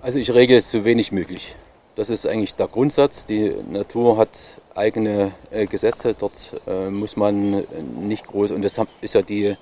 [0.01, 1.55] Also ich regle es so wenig möglich.
[1.95, 3.25] Das ist eigentlich der Grundsatz.
[3.25, 4.29] Die Natur hat
[4.75, 6.13] eigene äh, Gesetze.
[6.13, 7.63] Dort äh, muss man
[8.01, 9.55] nicht groß, und das ist ja die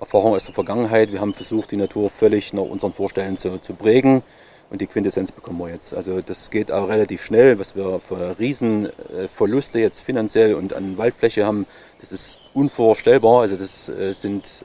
[0.00, 1.12] Erfahrung aus der Vergangenheit.
[1.12, 4.22] Wir haben versucht, die Natur völlig nach unseren Vorstellungen zu, zu prägen.
[4.72, 5.92] Und die Quintessenz bekommen wir jetzt.
[5.92, 11.44] Also das geht auch relativ schnell, was wir für Riesenverluste jetzt finanziell und an Waldfläche
[11.44, 11.66] haben,
[12.00, 13.42] das ist unvorstellbar.
[13.42, 14.64] Also das äh, sind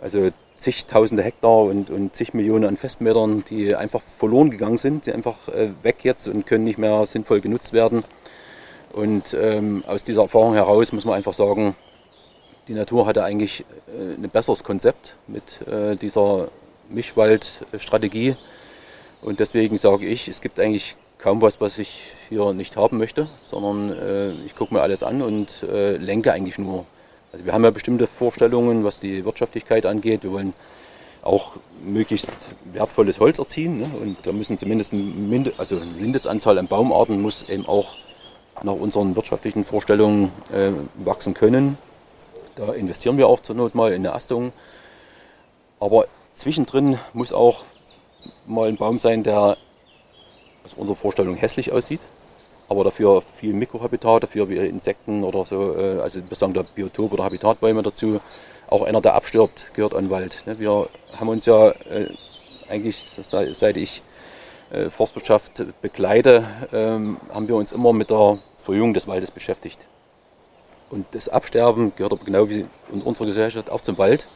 [0.00, 5.12] also zigtausende Hektar und, und zig Millionen an Festmetern, die einfach verloren gegangen sind, die
[5.12, 8.04] einfach äh, weg jetzt und können nicht mehr sinnvoll genutzt werden.
[8.94, 11.76] Und ähm, aus dieser Erfahrung heraus muss man einfach sagen,
[12.66, 16.48] die Natur hatte eigentlich äh, ein besseres Konzept mit äh, dieser
[16.88, 18.36] Mischwaldstrategie.
[19.22, 23.28] Und deswegen sage ich, es gibt eigentlich kaum was, was ich hier nicht haben möchte,
[23.46, 26.84] sondern äh, ich gucke mir alles an und äh, lenke eigentlich nur.
[27.32, 30.24] Also wir haben ja bestimmte Vorstellungen, was die Wirtschaftlichkeit angeht.
[30.24, 30.52] Wir wollen
[31.22, 31.52] auch
[31.84, 32.32] möglichst
[32.64, 33.78] wertvolles Holz erziehen.
[33.78, 33.90] Ne?
[34.00, 37.94] Und da müssen zumindest ein Mind also eine Mindestanzahl an Baumarten muss eben auch
[38.62, 40.70] nach unseren wirtschaftlichen Vorstellungen äh,
[41.04, 41.78] wachsen können.
[42.56, 44.52] Da investieren wir auch zur Not mal in eine Astung.
[45.80, 47.64] Aber zwischendrin muss auch
[48.46, 49.56] mal ein Baum sein, der
[50.64, 52.00] aus unserer Vorstellung hässlich aussieht,
[52.68, 57.12] aber dafür viel Mikrohabitat, dafür wie Insekten oder so, äh, also wir sagen da Biotop
[57.12, 58.20] oder Habitatbäume dazu.
[58.68, 60.42] Auch einer, der abstirbt, gehört an Wald.
[60.46, 60.58] Ne?
[60.58, 62.08] Wir haben uns ja äh,
[62.68, 64.02] eigentlich, seit ich
[64.70, 69.78] äh, Forstwirtschaft begleite, ähm, haben wir uns immer mit der Verjüngung des Waldes beschäftigt.
[70.88, 74.26] Und das Absterben gehört aber genau wie in unserer Gesellschaft auch zum Wald.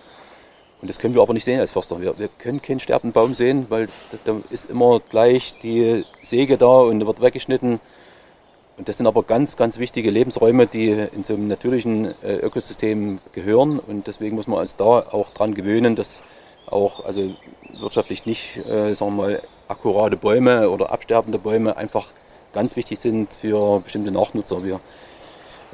[0.80, 2.00] Und das können wir aber nicht sehen als Förster.
[2.00, 3.88] Wir, wir können keinen sterbenden Baum sehen, weil
[4.24, 7.80] da ist immer gleich die Säge da und wird weggeschnitten.
[8.76, 13.20] Und das sind aber ganz, ganz wichtige Lebensräume, die in so einem natürlichen äh, Ökosystem
[13.32, 13.78] gehören.
[13.78, 16.22] Und deswegen muss man uns da auch dran gewöhnen, dass
[16.66, 17.30] auch also
[17.80, 22.12] wirtschaftlich nicht, äh, sagen wir mal, akkurate Bäume oder absterbende Bäume einfach
[22.52, 24.62] ganz wichtig sind für bestimmte Nachnutzer.
[24.62, 24.80] Wir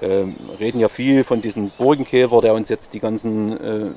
[0.01, 3.91] ähm, reden ja viel von diesem Burgenkäfer, der uns jetzt die ganzen äh,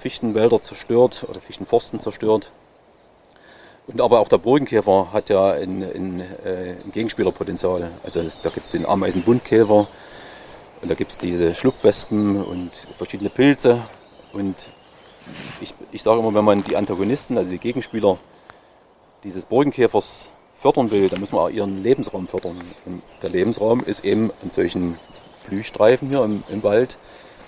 [0.00, 2.52] Fichtenwälder zerstört oder Fichtenforsten zerstört.
[3.86, 7.90] Und aber auch der Burgenkäfer hat ja ein, ein, äh, ein Gegenspielerpotenzial.
[8.02, 9.86] Also da gibt es den Ameisenbuntkäfer
[10.80, 13.82] und da gibt es diese Schlupfwespen und verschiedene Pilze.
[14.32, 14.54] Und
[15.60, 18.16] ich, ich sage immer, wenn man die Antagonisten, also die Gegenspieler
[19.22, 22.58] dieses Burgenkäfers fördern will, dann muss man auch ihren Lebensraum fördern.
[22.86, 24.98] Und der Lebensraum ist eben an solchen
[25.46, 26.96] Blühstreifen hier im, im Wald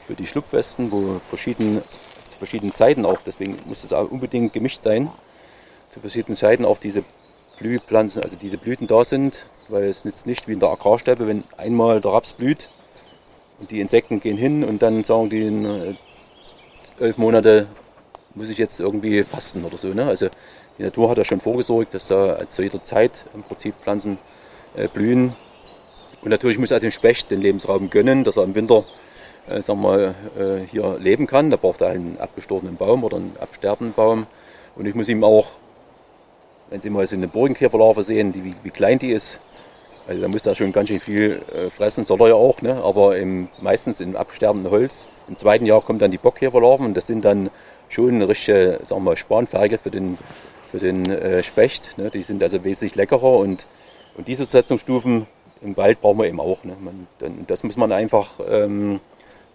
[0.07, 2.12] für die Schlupfwesten, wo verschieden, zu
[2.43, 5.11] verschiedenen Zeiten auch, deswegen muss auch unbedingt gemischt sein,
[5.91, 7.05] zu verschiedenen Zeiten auch diese
[7.59, 11.45] Blühpflanzen, also diese Blüten da sind, weil es nützt nicht wie in der Agrarsteppe, wenn
[11.57, 12.69] einmal der Raps blüht
[13.61, 15.97] und die Insekten gehen hin und dann sagen die in
[16.99, 17.69] elf Monate
[18.35, 19.89] muss ich jetzt irgendwie fasten oder so.
[19.89, 20.07] Ne?
[20.07, 20.29] Also
[20.79, 24.19] die Natur hat ja schon vorgesorgt, dass da zu jeder Zeit im Prinzip Pflanzen
[24.75, 25.35] äh, blühen.
[26.23, 28.83] Und natürlich muss er dem Specht den Lebensraum gönnen, dass er im Winter
[29.49, 31.51] äh, sagen wir, äh, hier leben kann.
[31.51, 34.27] Da braucht er einen abgestorbenen Baum oder einen absterbenden Baum.
[34.77, 35.49] Und ich muss ihm auch,
[36.71, 39.39] wenn Sie mal so eine Burgenkäferlarve sehen, die, wie, wie klein die ist,
[40.09, 42.83] also da muss er schon ganz schön viel äh, fressen, soll er ja auch, ne?
[42.83, 45.07] aber im, meistens im absterbenden Holz.
[45.29, 47.51] Im zweiten Jahr kommen dann die Bockkäferlarven und das sind dann
[47.89, 50.19] schon richtige sagen wir, Spanferkel für den
[50.73, 51.99] für den äh, Specht.
[51.99, 52.11] Ne?
[52.11, 53.67] Die sind also wesentlich leckerer und,
[54.17, 55.27] und diese Setzungsstufen
[55.61, 56.65] im Wald brauchen wir eben auch.
[56.65, 56.75] Ne?
[56.81, 59.01] Man, dann, das muss man einfach ähm,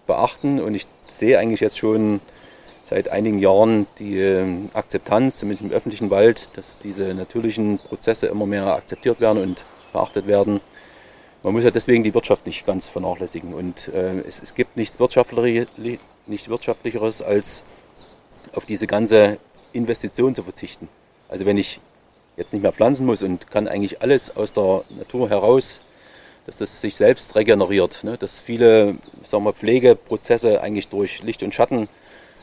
[0.07, 2.21] beachten und ich sehe eigentlich jetzt schon
[2.83, 8.45] seit einigen Jahren die äh, Akzeptanz, zumindest im öffentlichen Wald, dass diese natürlichen Prozesse immer
[8.45, 10.61] mehr akzeptiert werden und beachtet werden.
[11.43, 13.53] Man muss ja deswegen die Wirtschaft nicht ganz vernachlässigen.
[13.53, 15.67] Und äh, es, es, gibt nichts, Wirtschaftlicheres,
[16.27, 17.63] nichts Wirtschaftlicheres, als
[18.53, 19.37] auf diese ganze
[19.73, 20.87] Investition zu verzichten.
[21.29, 21.79] Also wenn ich
[22.37, 25.81] jetzt nicht mehr pflanzen muss und kann eigentlich alles aus der Natur heraus,
[26.47, 28.17] dass das sich selbst regeneriert, ne?
[28.17, 31.89] dass viele sagen wir, Pflegeprozesse eigentlich durch Licht und Schatten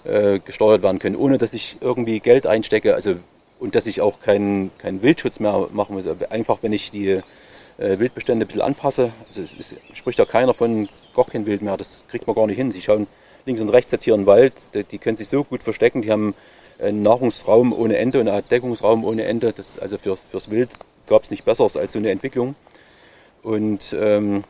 [0.05, 3.17] äh, gesteuert werden können, ohne dass ich irgendwie Geld einstecke also,
[3.59, 6.07] und dass ich auch keinen kein Wildschutz mehr machen muss.
[6.31, 7.09] Einfach wenn ich die
[7.79, 10.87] äh, Wildbestände ein bisschen anpasse, also es, es spricht ja keiner von
[11.17, 12.73] gar kein Wild mehr, das kriegt man gar nicht hin.
[12.73, 13.07] Sie schauen
[13.47, 16.13] links und rechts jetzt hier im Wald, die, die können sich so gut verstecken, die
[16.13, 16.35] haben
[16.79, 19.55] ein Nahrungsraum ohne Ende und ein Deckungsraum ohne Ende.
[19.55, 20.71] Das, also für, fürs Wild
[21.07, 22.55] gab es nicht Besseres als so eine Entwicklung.
[23.45, 24.43] Und ähm,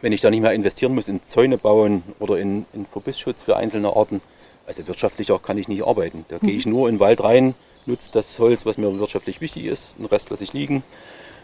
[0.00, 3.56] wenn ich da nicht mehr investieren muss in Zäune bauen oder in, in Verbissschutz für
[3.56, 4.22] einzelne Arten,
[4.66, 6.24] also wirtschaftlicher kann ich nicht arbeiten.
[6.28, 6.46] Da mhm.
[6.46, 7.54] gehe ich nur in den Wald rein,
[7.84, 10.84] nutze das Holz, was mir wirtschaftlich wichtig ist, den Rest lasse ich liegen.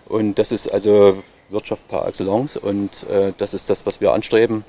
[0.07, 4.65] Und das ist also Wirtschaft par excellence und äh, das ist das, was wir anstreben.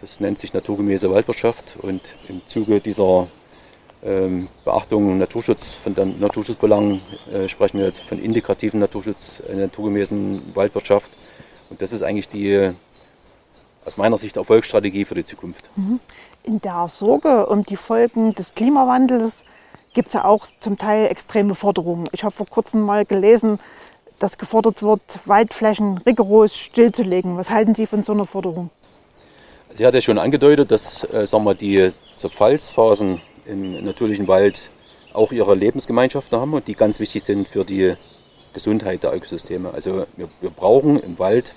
[0.00, 3.26] Das nennt sich naturgemäße Waldwirtschaft und im Zuge dieser
[4.04, 7.00] ähm, Beachtung Naturschutz, von der Naturschutzbelangen
[7.32, 11.10] äh, sprechen wir jetzt von integrativen Naturschutz, äh, naturgemäßen Waldwirtschaft.
[11.70, 12.70] Und das ist eigentlich die
[13.84, 15.68] aus meiner Sicht Erfolgsstrategie für die Zukunft.
[15.76, 16.00] Mhm.
[16.44, 19.42] In der Sorge um die Folgen des Klimawandels
[19.94, 22.08] gibt es ja auch zum Teil extreme Forderungen.
[22.12, 23.58] Ich habe vor kurzem mal gelesen,
[24.18, 27.36] dass gefordert wird, Waldflächen rigoros stillzulegen.
[27.36, 28.70] Was halten Sie von so einer Forderung?
[29.74, 34.70] Sie hat ja schon angedeutet, dass äh, sagen wir, die Zerfallsphasen im natürlichen Wald
[35.12, 37.94] auch ihre Lebensgemeinschaften haben und die ganz wichtig sind für die
[38.52, 39.72] Gesundheit der Ökosysteme.
[39.72, 41.54] Also wir, wir brauchen im Wald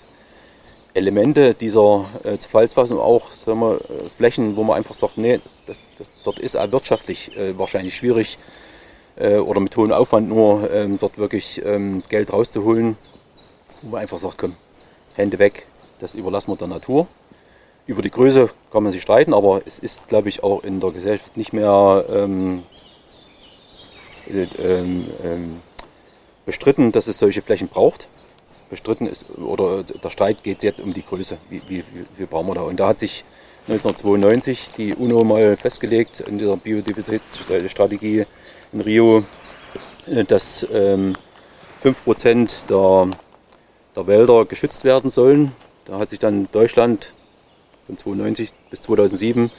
[0.94, 5.40] Elemente dieser äh, Zerfallsphase und auch sagen wir, äh, Flächen, wo man einfach sagt, nee,
[5.66, 8.38] das, das, dort ist auch wirtschaftlich äh, wahrscheinlich schwierig
[9.16, 12.98] äh, oder mit hohem Aufwand nur ähm, dort wirklich ähm, Geld rauszuholen,
[13.82, 14.56] wo man einfach sagt, komm,
[15.16, 15.66] Hände weg,
[16.00, 17.08] das überlassen wir der Natur.
[17.88, 20.92] Über die Größe kann man sich streiten, aber es ist, glaube ich, auch in der
[20.92, 22.64] Gesellschaft nicht mehr ähm,
[24.28, 25.62] äh, ähm, ähm,
[26.46, 28.08] bestritten, dass es solche Flächen braucht.
[28.70, 31.38] Bestritten ist, oder der Streit geht jetzt um die Größe.
[31.50, 32.62] Wie, wie, brauchen wir da?
[32.62, 33.26] Und da hat sich
[33.68, 38.26] 1992 die UNO mal festgelegt in dieser Biodiversitätsstrategie
[38.72, 39.24] in Rio,
[40.08, 41.16] äh, dass ähm,
[41.84, 43.18] 5% der,
[43.96, 45.52] der Wälder geschützt werden sollen.
[45.86, 47.14] Da hat sich dann Deutschland
[47.86, 49.52] von 1992 bis 2007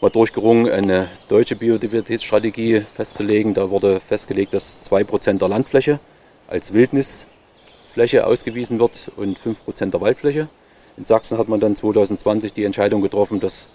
[0.00, 3.54] mal durchgerungen, eine deutsche Biodiversitätsstrategie festzulegen.
[3.54, 6.00] Da wurde festgelegt, dass 2% der Landfläche
[6.48, 10.48] als Wildnisfläche ausgewiesen wird und 5% der Waldfläche.
[10.96, 13.68] In Sachsen hat man dann 2020 die Entscheidung getroffen, dass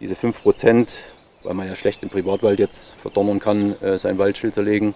[0.00, 0.98] diese 5%,
[1.44, 4.94] weil man ja schlecht im Privatwald jetzt verdonnern kann, äh, sein Wald stillzulegen,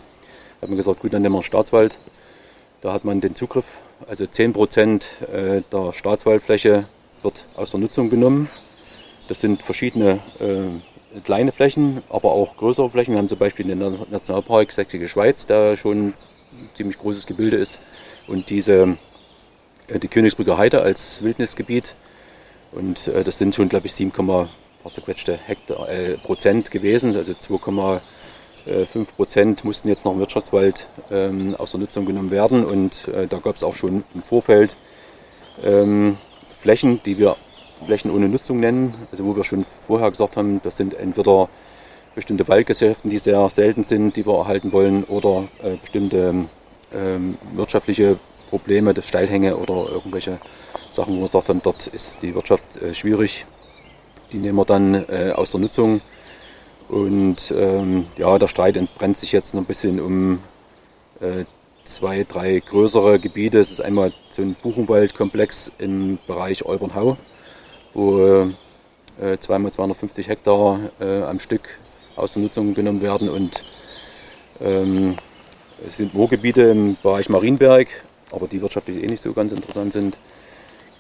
[0.63, 1.99] hat man gesagt, gut, dann nehmen wir Staatswald.
[2.81, 3.67] Da hat man den Zugriff,
[4.09, 6.87] also 10% äh, der Staatswaldfläche
[7.23, 8.49] wird aus der Nutzung genommen.
[9.29, 13.15] Das sind verschiedene äh, kleine Flächen, aber auch größere Flächen.
[13.15, 13.79] Wir haben zum Beispiel den
[14.11, 16.15] Nationalpark Sächsische Schweiz, der schon
[16.77, 17.81] ziemlich großes Gebilde ist.
[18.27, 18.97] Und diese,
[19.89, 21.95] äh, die Königsbrücker Heide als Wildnisgebiet.
[22.73, 24.13] Und äh, das sind schon, glaube ich, 7,
[24.93, 27.15] zerquetschte Hektar, äh, Prozent gewesen.
[27.15, 28.01] Also 2,5
[29.17, 32.65] Prozent mussten jetzt noch im Wirtschaftswald ähm, aus der Nutzung genommen werden.
[32.65, 34.77] Und äh, da gab es auch schon im Vorfeld
[35.63, 36.17] ähm,
[36.61, 37.37] Flächen, die wir
[37.85, 38.95] Flächen ohne Nutzung nennen.
[39.11, 41.49] Also wo wir schon vorher gesagt haben, das sind entweder
[42.17, 46.35] bestimmte Waldgesellschaften, die sehr selten sind, die wir erhalten wollen, oder äh, bestimmte
[46.93, 48.19] ähm, wirtschaftliche
[48.51, 50.39] Probleme, das Steilhänge oder irgendwelche
[50.91, 53.45] Sachen, wo wir gesagt haben, dort ist die Wirtschaft äh, schwierig.
[54.33, 56.01] Die nehmen wir dann äh, aus der Nutzung.
[56.89, 60.39] Und ähm, ja, der Streit entbrennt sich jetzt noch ein bisschen um
[61.21, 61.45] äh,
[61.85, 63.59] zwei, drei größere Gebiete.
[63.59, 67.17] Es ist einmal so ein Buchenwaldkomplex im Bereich Olbernhau,
[67.93, 68.47] wo
[69.21, 71.69] äh, zweimal 250 Hektar äh, am Stück
[72.17, 73.29] aus der Nutzung genommen werden.
[73.29, 73.63] Und
[74.61, 75.17] ähm,
[75.87, 77.89] es sind Moorgebiete im Bereich Marienberg,
[78.33, 80.19] aber die wirtschaftlich eh nicht so ganz interessant sind.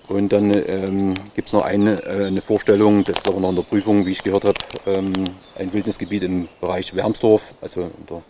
[0.08, 3.56] Und dann ähm, gibt es noch eine, äh, eine Vorstellung, das ist aber noch in
[3.56, 5.12] der Prüfung, wie ich gehört habe, ähm,
[5.58, 8.22] ein Wildnisgebiet im Bereich Wermsdorf, also in der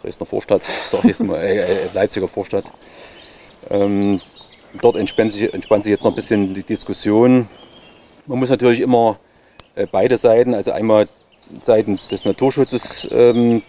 [0.00, 2.66] Dresdner Vorstadt, sage ich jetzt mal, äh, äh, Leipziger Vorstadt.
[3.70, 4.20] Ähm,
[4.80, 7.48] dort entspannt sich, entspannt sich jetzt noch ein bisschen die Diskussion.
[8.26, 9.18] Man muss natürlich immer
[9.74, 11.08] äh, beide Seiten, also einmal
[11.62, 13.62] Seiten des Naturschutzes ähm,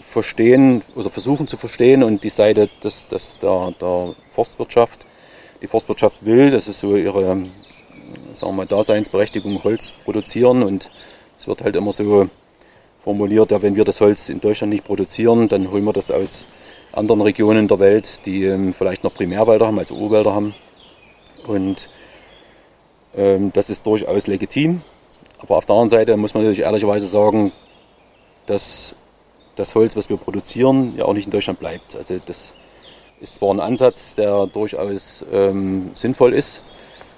[0.00, 5.06] verstehen oder versuchen zu verstehen und die Seite des, des, der, der Forstwirtschaft
[5.62, 6.50] die Forstwirtschaft will.
[6.50, 7.46] Das ist so ihre
[8.36, 10.62] sagen wir mal, Daseinsberechtigung, Holz produzieren.
[10.62, 10.90] Und
[11.38, 12.28] es wird halt immer so
[13.02, 16.44] formuliert, ja, wenn wir das Holz in Deutschland nicht produzieren, dann holen wir das aus
[16.92, 20.54] anderen Regionen der Welt, die ähm, vielleicht noch Primärwälder haben, also Urwälder haben.
[21.46, 21.88] Und
[23.16, 24.82] ähm, das ist durchaus legitim.
[25.38, 27.52] Aber auf der anderen Seite muss man natürlich ehrlicherweise sagen,
[28.46, 28.94] dass
[29.56, 31.96] das Holz, was wir produzieren, ja auch nicht in Deutschland bleibt.
[31.96, 32.54] Also das
[33.20, 36.62] ist zwar ein Ansatz, der durchaus ähm, sinnvoll ist,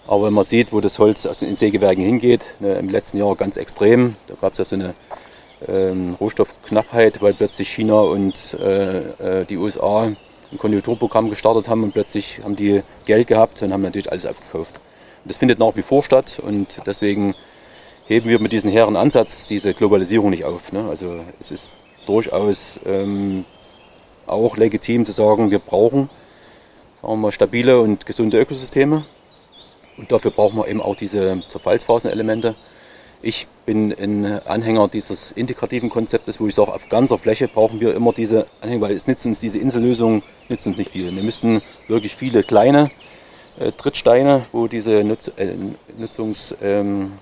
[0.07, 3.35] aber wenn man sieht, wo das Holz aus den Sägewerken hingeht, ne, im letzten Jahr
[3.37, 4.95] ganz extrem, da gab es ja so eine
[5.67, 10.05] ähm, Rohstoffknappheit, weil plötzlich China und äh, äh die USA
[10.51, 14.77] ein Konjunkturprogramm gestartet haben und plötzlich haben die Geld gehabt und haben natürlich alles aufgekauft.
[15.25, 17.35] Und das findet nach wie vor statt und deswegen
[18.09, 20.73] heben wir mit diesem hehren Ansatz diese Globalisierung nicht auf.
[20.73, 20.87] Ne?
[20.89, 21.75] Also es ist
[22.07, 23.45] durchaus ähm,
[24.27, 26.09] auch legitim zu sagen, wir brauchen
[27.03, 29.05] sagen wir stabile und gesunde Ökosysteme.
[29.97, 32.55] Und dafür brauchen wir eben auch diese Zerfallsphasenelemente.
[33.21, 37.95] Ich bin ein Anhänger dieses integrativen Konzeptes, wo ich sage, auf ganzer Fläche brauchen wir
[37.95, 41.15] immer diese Anhänger, weil es nützt uns diese Insellösung nützt uns nicht viel.
[41.15, 42.91] Wir müssten wirklich viele kleine
[43.59, 45.55] äh, Trittsteine, wo diese Nutz, äh,
[45.99, 47.13] Nutzungsverzicht ähm,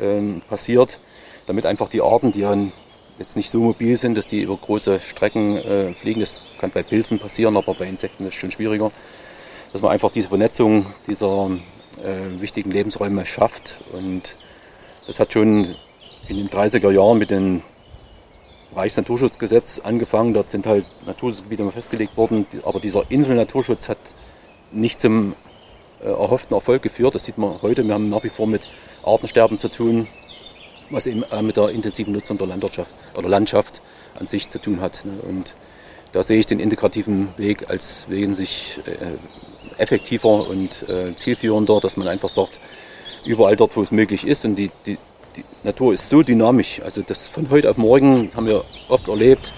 [0.00, 0.98] ähm, passiert,
[1.46, 2.56] damit einfach die Arten, die ja
[3.18, 6.20] jetzt nicht so mobil sind, dass die über große Strecken äh, fliegen.
[6.20, 8.90] Das kann bei Pilzen passieren, aber bei Insekten ist es schon schwieriger.
[9.72, 11.50] Dass man einfach diese Vernetzung dieser
[12.02, 13.78] äh, wichtigen Lebensräume schafft.
[13.92, 14.36] Und
[15.06, 15.74] das hat schon
[16.28, 17.62] in den 30er Jahren mit dem
[18.74, 20.34] Reichsnaturschutzgesetz angefangen.
[20.34, 22.46] Dort sind halt Naturschutzgebiete mal festgelegt worden.
[22.64, 23.98] Aber dieser Inselnaturschutz hat
[24.72, 25.34] nicht zum
[26.02, 27.14] äh, erhofften Erfolg geführt.
[27.14, 27.86] Das sieht man heute.
[27.86, 28.68] Wir haben nach wie vor mit
[29.06, 30.06] Artensterben zu tun
[30.90, 33.80] was eben mit der intensiven Nutzung der Landwirtschaft oder Landschaft
[34.18, 35.04] an sich zu tun hat.
[35.04, 35.12] Ne?
[35.22, 35.54] Und
[36.12, 42.08] da sehe ich den integrativen Weg als wesentlich äh, effektiver und äh, zielführender, dass man
[42.08, 42.58] einfach sagt,
[43.24, 44.98] überall dort, wo es möglich ist und die, die,
[45.36, 49.52] die Natur ist so dynamisch, also das von heute auf morgen haben wir oft erlebt,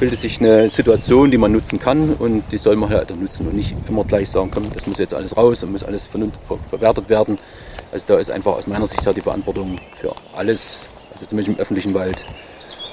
[0.00, 3.54] bildet sich eine Situation, die man nutzen kann und die soll man halt nutzen und
[3.54, 7.38] nicht immer gleich sagen, komm, das muss jetzt alles raus und muss alles verwertet werden.
[7.92, 11.94] Also da ist einfach aus meiner Sicht die Verantwortung für alles, also zumindest im öffentlichen
[11.94, 12.24] Wald,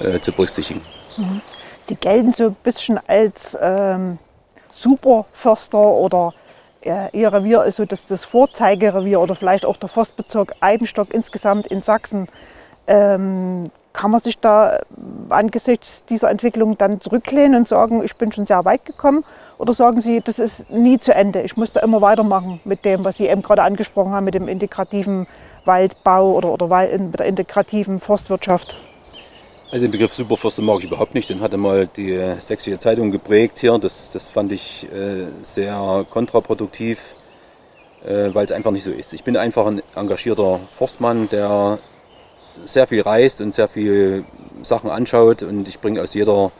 [0.00, 0.80] äh, zu berücksichtigen.
[1.16, 1.40] Mhm.
[1.88, 4.18] Sie gelten so ein bisschen als ähm,
[4.72, 6.34] Superförster oder
[6.80, 11.66] äh, Ihr Revier ist so das, das Vorzeigerevier oder vielleicht auch der Forstbezirk Eibenstock insgesamt
[11.66, 12.28] in Sachsen.
[12.86, 14.80] Ähm, kann man sich da
[15.30, 19.24] angesichts dieser Entwicklung dann zurücklehnen und sagen, ich bin schon sehr weit gekommen?
[19.56, 23.04] Oder sagen Sie, das ist nie zu Ende, ich muss da immer weitermachen mit dem,
[23.04, 25.26] was Sie eben gerade angesprochen haben, mit dem integrativen
[25.64, 26.68] Waldbau oder, oder
[26.98, 28.76] mit der integrativen Forstwirtschaft?
[29.72, 31.30] Also den Begriff Superforste mag ich überhaupt nicht.
[31.30, 33.78] Den hatte mal die Sächsische Zeitung geprägt hier.
[33.78, 36.98] Das, das fand ich äh, sehr kontraproduktiv,
[38.04, 39.14] äh, weil es einfach nicht so ist.
[39.14, 41.78] Ich bin einfach ein engagierter Forstmann, der
[42.64, 44.24] sehr viel reist und sehr viel
[44.62, 46.50] Sachen anschaut und ich bringe aus jeder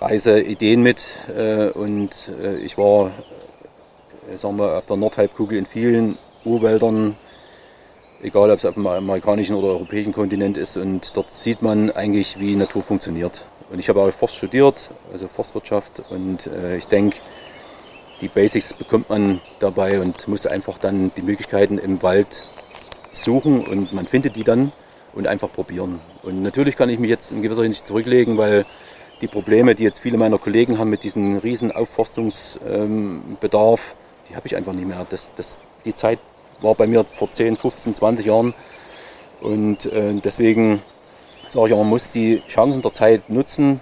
[0.00, 1.04] Reise Ideen mit
[1.36, 2.10] äh, und
[2.42, 3.12] äh, ich war
[4.32, 7.16] äh, sagen wir, auf der Nordhalbkugel in vielen Urwäldern,
[8.22, 12.38] egal ob es auf dem amerikanischen oder europäischen Kontinent ist und dort sieht man eigentlich,
[12.40, 13.44] wie Natur funktioniert.
[13.70, 17.16] Und ich habe auch Forst studiert, also Forstwirtschaft und ich denke,
[18.20, 22.42] die Basics bekommt man dabei und muss einfach dann die Möglichkeiten im Wald
[23.12, 24.70] suchen und man findet die dann
[25.14, 26.00] und einfach probieren.
[26.22, 28.64] Und natürlich kann ich mich jetzt in gewisser Hinsicht zurücklegen, weil
[29.20, 33.94] die Probleme, die jetzt viele meiner Kollegen haben mit diesem riesen Aufforstungsbedarf,
[34.28, 35.06] die habe ich einfach nicht mehr.
[35.08, 36.18] Das, das, die Zeit
[36.60, 38.54] war bei mir vor 10, 15, 20 Jahren.
[39.40, 40.82] Und äh, deswegen
[41.50, 43.80] sage ich, man muss die Chancen der Zeit nutzen.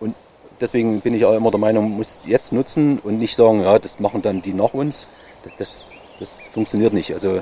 [0.00, 0.14] Und
[0.60, 3.78] deswegen bin ich auch immer der Meinung, man muss jetzt nutzen und nicht sagen, ja,
[3.78, 5.06] das machen dann die nach uns.
[5.44, 5.86] Das, das,
[6.18, 7.14] das funktioniert nicht.
[7.14, 7.40] Also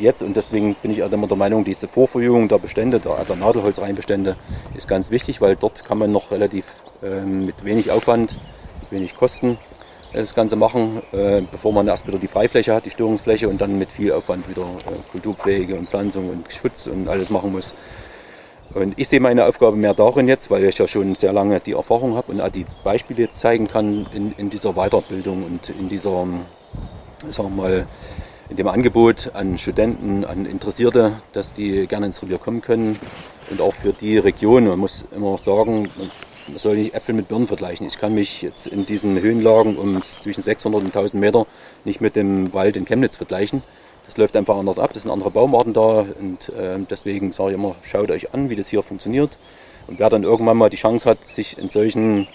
[0.00, 3.36] jetzt und deswegen bin ich auch immer der Meinung, diese Vorverjüngung der Bestände, der, der
[3.36, 4.36] Nadelholzreinbestände
[4.76, 6.66] ist ganz wichtig, weil dort kann man noch relativ
[7.02, 8.38] äh, mit wenig Aufwand,
[8.90, 9.58] wenig Kosten
[10.12, 13.60] äh, das Ganze machen, äh, bevor man erst wieder die Freifläche hat, die Störungsfläche und
[13.60, 17.74] dann mit viel Aufwand wieder äh, Kulturpflege und Pflanzung und Schutz und alles machen muss.
[18.74, 21.72] Und ich sehe meine Aufgabe mehr darin jetzt, weil ich ja schon sehr lange die
[21.72, 25.88] Erfahrung habe und auch die Beispiele jetzt zeigen kann in, in dieser Weiterbildung und in
[25.88, 26.26] dieser,
[27.30, 27.86] sagen wir mal,
[28.50, 32.98] in dem Angebot an Studenten, an Interessierte, dass die gerne ins Revier kommen können.
[33.50, 35.88] Und auch für die Region, man muss immer sagen,
[36.48, 37.86] man soll nicht Äpfel mit Birnen vergleichen.
[37.86, 41.46] Ich kann mich jetzt in diesen Höhenlagen um zwischen 600 und 1000 Meter
[41.84, 43.62] nicht mit dem Wald in Chemnitz vergleichen.
[44.06, 47.54] Das läuft einfach anders ab, das sind andere Baumarten da und äh, deswegen sage ich
[47.56, 49.36] immer, schaut euch an, wie das hier funktioniert.
[49.86, 52.26] Und wer dann irgendwann mal die Chance hat, sich in solchen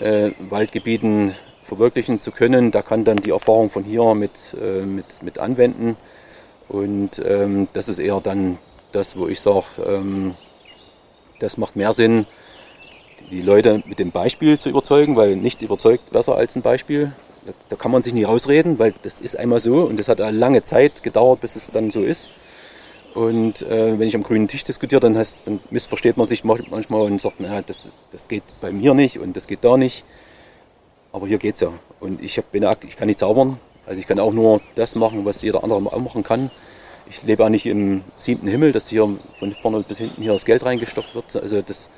[0.00, 2.70] äh, Waldgebieten verwirklichen zu können.
[2.70, 5.96] Da kann dann die Erfahrung von hier mit, äh, mit, mit anwenden.
[6.68, 8.58] Und ähm, das ist eher dann
[8.92, 10.34] das, wo ich sage, ähm,
[11.40, 12.26] das macht mehr Sinn,
[13.30, 17.12] die Leute mit dem Beispiel zu überzeugen, weil nichts überzeugt besser als ein Beispiel.
[17.68, 20.36] Da, kann man sich nicht rausreden, weil das ist einmal so und das hat eine
[20.36, 22.30] lange Zeit gedauert, bis es dann so ist.
[23.14, 27.02] Und äh, wenn ich am grünen Tisch diskutiere, dann, heißt, dann missversteht man sich manchmal
[27.02, 30.04] und sagt, naja, das, das geht bei mir nicht und das geht da nicht.
[31.14, 31.72] Aber hier geht es ja.
[32.00, 33.60] Und ich, hab, bin, ich kann nicht zaubern.
[33.86, 36.50] Also ich kann auch nur das machen, was jeder andere auch machen kann.
[37.08, 39.08] Ich lebe auch nicht im siebten Himmel, dass hier
[39.38, 41.36] von vorne bis hinten hier das Geld reingestopft wird.
[41.36, 41.88] Also das,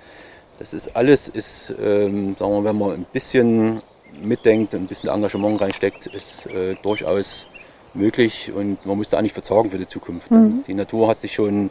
[0.58, 3.80] das ist alles, ist, ähm, sagen wir, wenn man ein bisschen
[4.20, 7.46] mitdenkt, ein bisschen Engagement reinsteckt, ist äh, durchaus
[7.94, 10.30] möglich und man muss da auch nicht verzagen für die Zukunft.
[10.30, 10.62] Mhm.
[10.66, 11.70] Die Natur hat sich schon,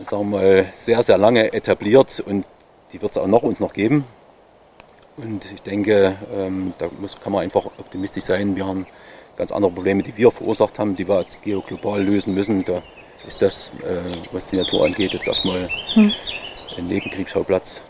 [0.00, 2.46] sagen wir mal, sehr, sehr lange etabliert und
[2.94, 4.06] die wird es auch noch uns noch geben.
[5.16, 8.56] Und ich denke, ähm, da muss, kann man einfach optimistisch sein.
[8.56, 8.86] Wir haben
[9.36, 12.64] ganz andere Probleme, die wir verursacht haben, die wir als geoglobal lösen müssen.
[12.64, 12.82] Da
[13.26, 14.00] ist das, äh,
[14.32, 16.12] was die Natur angeht, jetzt erstmal hm.
[16.78, 17.82] ein Nebenkriegsschauplatz.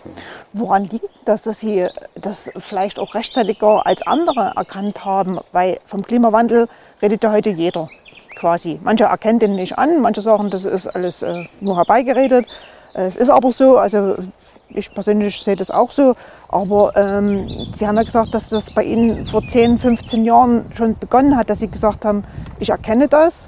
[0.52, 5.38] Woran liegt das, dass Sie das vielleicht auch rechtzeitiger als andere erkannt haben?
[5.52, 6.68] Weil vom Klimawandel
[7.00, 7.88] redet ja heute jeder
[8.34, 8.80] quasi.
[8.82, 12.46] Manche erkennen den nicht an, manche sagen, das ist alles äh, nur herbeigeredet.
[12.94, 14.16] Es ist aber so, also
[14.74, 16.14] ich persönlich sehe das auch so.
[16.48, 20.98] Aber ähm, Sie haben ja gesagt, dass das bei Ihnen vor 10, 15 Jahren schon
[20.98, 22.24] begonnen hat, dass Sie gesagt haben,
[22.58, 23.46] ich erkenne das,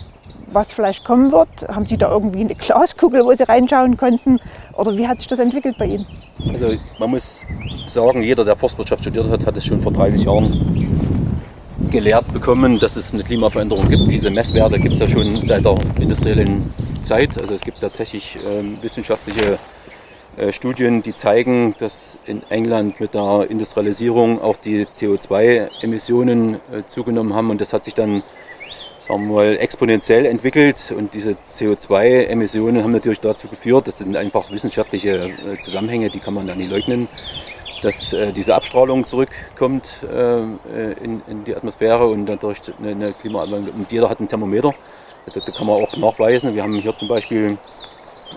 [0.52, 1.48] was vielleicht kommen wird.
[1.68, 4.40] Haben Sie da irgendwie eine Glaskugel, wo Sie reinschauen konnten?
[4.74, 6.06] Oder wie hat sich das entwickelt bei Ihnen?
[6.52, 7.44] Also man muss
[7.86, 11.04] sagen, jeder, der Forstwirtschaft studiert hat, hat es schon vor 30 Jahren
[11.90, 14.10] gelehrt bekommen, dass es eine Klimaveränderung gibt.
[14.10, 16.72] Diese Messwerte gibt es ja schon seit der industriellen
[17.02, 17.38] Zeit.
[17.38, 19.58] Also es gibt tatsächlich äh, wissenschaftliche
[20.52, 27.50] Studien, die zeigen, dass in England mit der Industrialisierung auch die CO2-Emissionen äh, zugenommen haben
[27.50, 28.22] und das hat sich dann
[28.98, 34.50] sagen wir mal, exponentiell entwickelt und diese CO2-Emissionen haben natürlich dazu geführt, das sind einfach
[34.50, 37.08] wissenschaftliche äh, Zusammenhänge, die kann man da nicht leugnen,
[37.82, 43.12] dass diese Abstrahlung zurückkommt in, die Atmosphäre und dadurch eine, eine.
[43.12, 44.72] Und jeder hat ein Thermometer,
[45.26, 46.54] da kann man auch nachweisen.
[46.54, 47.58] Wir haben hier zum Beispiel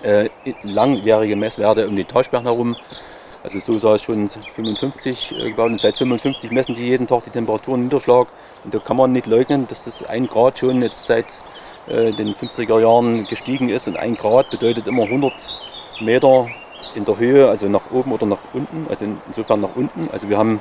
[0.03, 0.29] äh,
[0.63, 2.75] langjährige Messwerte um den Tauschberg herum.
[3.43, 7.23] Also so sah es schon 55 äh, gebaut und seit 55 messen die jeden Tag
[7.23, 8.27] die Temperaturen Niederschlag.
[8.63, 11.25] Und da kann man nicht leugnen, dass das ein Grad schon jetzt seit
[11.87, 13.87] äh, den 50er Jahren gestiegen ist.
[13.87, 15.33] Und ein Grad bedeutet immer 100
[16.01, 16.47] Meter
[16.95, 20.09] in der Höhe, also nach oben oder nach unten, also in, insofern nach unten.
[20.11, 20.59] Also wir haben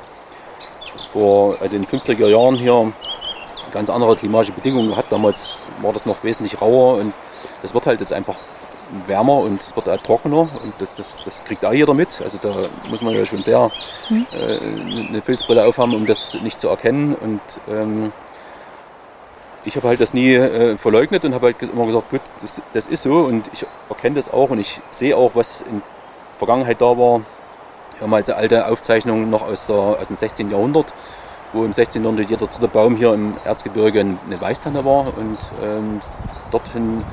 [1.09, 2.91] vor, also in den 50er Jahren hier
[3.71, 5.11] ganz andere klimatische Bedingungen gehabt.
[5.11, 7.13] Damals war das noch wesentlich rauer und
[7.61, 8.35] das wird halt jetzt einfach
[9.05, 12.21] wärmer und es wird auch trockener und das, das, das, kriegt auch jeder mit.
[12.23, 13.69] Also da muss man ja schon sehr
[14.07, 14.25] hm.
[14.31, 17.15] äh, eine Filzbrille aufhaben, um das nicht zu erkennen.
[17.15, 18.11] Und ähm,
[19.65, 22.87] ich habe halt das nie äh, verleugnet und habe halt immer gesagt, gut, das, das,
[22.87, 26.81] ist so und ich erkenne das auch und ich sehe auch, was in der Vergangenheit
[26.81, 27.21] da war.
[27.97, 30.51] Wir haben halt alte Aufzeichnungen noch aus, der, aus dem 16.
[30.51, 30.93] Jahrhundert,
[31.51, 32.03] wo im 16.
[32.03, 35.99] Jahrhundert jeder dritte Baum hier im Erzgebirge eine Weißtanne war und ähm,
[36.51, 37.03] dorthin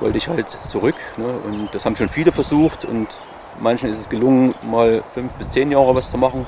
[0.00, 0.96] wollte ich halt zurück.
[1.16, 1.26] Ne?
[1.26, 3.08] Und das haben schon viele versucht und
[3.60, 6.46] manchen ist es gelungen, mal fünf bis zehn Jahre was zu machen.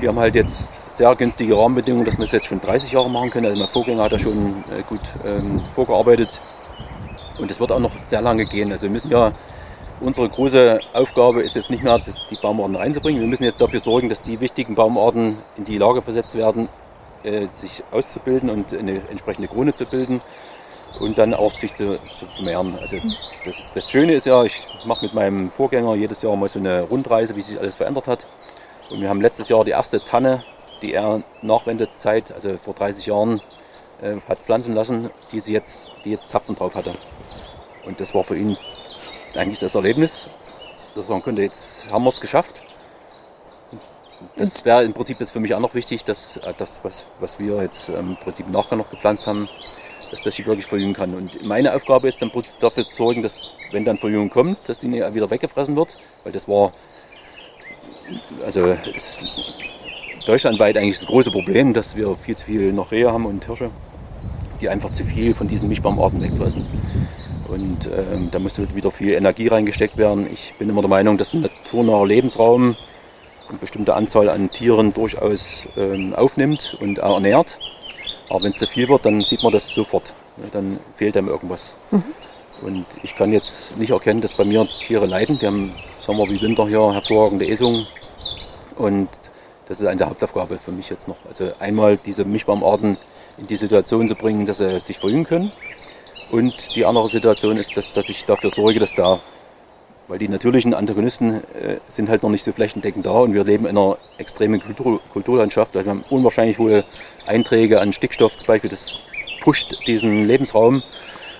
[0.00, 3.30] Wir haben halt jetzt sehr günstige Rahmenbedingungen, dass wir es jetzt schon 30 Jahre machen
[3.30, 3.46] können.
[3.46, 6.40] Also mein Vorgänger hat da schon äh, gut ähm, vorgearbeitet.
[7.38, 8.72] Und es wird auch noch sehr lange gehen.
[8.72, 9.32] Also wir müssen ja,
[10.00, 13.20] unsere große Aufgabe ist jetzt nicht mehr, das, die Baumarten reinzubringen.
[13.20, 16.68] Wir müssen jetzt dafür sorgen, dass die wichtigen Baumarten in die Lage versetzt werden,
[17.22, 20.20] äh, sich auszubilden und eine entsprechende Krone zu bilden
[21.00, 22.78] und dann auch sich zu, zu vermehren.
[22.80, 22.98] Also
[23.44, 26.82] das, das, Schöne ist ja, ich mache mit meinem Vorgänger jedes Jahr mal so eine
[26.82, 28.26] Rundreise, wie sich alles verändert hat.
[28.90, 30.44] Und wir haben letztes Jahr die erste Tanne,
[30.82, 33.40] die er Nachwendezeit, also vor 30 Jahren,
[34.02, 36.92] äh, hat pflanzen lassen, die sie jetzt, die jetzt Zapfen drauf hatte.
[37.84, 38.56] Und das war für ihn
[39.34, 40.28] eigentlich das Erlebnis,
[40.94, 42.62] dass er sagen konnte, jetzt haben wir es geschafft.
[44.36, 47.38] Das wäre im Prinzip jetzt für mich auch noch wichtig, dass äh, das, was, was
[47.38, 49.48] wir jetzt im Prinzip Nachgang noch gepflanzt haben,
[50.10, 51.14] dass das sich wirklich verjüngen kann.
[51.14, 52.30] Und meine Aufgabe ist dann
[52.60, 53.36] dafür zu sorgen, dass
[53.72, 56.72] wenn dann Verjüngung kommt, dass die wieder weggefressen wird, weil das war
[58.44, 58.76] also
[60.26, 63.70] deutschlandweit eigentlich das große Problem, dass wir viel zu viel noch Rehe haben und Hirsche,
[64.60, 66.66] die einfach zu viel von diesen Mischbaumarten wegfressen.
[67.48, 70.28] Und ähm, da muss wieder viel Energie reingesteckt werden.
[70.30, 72.76] Ich bin immer der Meinung, dass ein naturnaher Lebensraum
[73.48, 77.58] eine bestimmte Anzahl an Tieren durchaus ähm, aufnimmt und ernährt.
[78.28, 80.12] Aber wenn es zu viel wird, dann sieht man das sofort.
[80.52, 81.74] Dann fehlt einem irgendwas.
[81.90, 82.04] Mhm.
[82.62, 85.38] Und ich kann jetzt nicht erkennen, dass bei mir Tiere leiden.
[85.38, 87.86] Die haben Sommer wie Winter hier hervorragende Esungen.
[88.76, 89.08] Und
[89.66, 91.16] das ist eine Hauptaufgabe für mich jetzt noch.
[91.28, 92.96] Also einmal diese Mischbaumarten
[93.38, 95.52] in die Situation zu bringen, dass sie sich verjüngen können.
[96.30, 99.20] Und die andere Situation ist, dass, dass ich dafür sorge, dass da
[100.08, 103.66] weil die natürlichen Antagonisten äh, sind halt noch nicht so flächendeckend da und wir leben
[103.66, 105.76] in einer extremen Kultur Kulturlandschaft.
[105.76, 106.84] Also wir haben unwahrscheinlich hohe
[107.26, 108.98] Einträge an Stickstoff zum Beispiel, das
[109.42, 110.82] pusht diesen Lebensraum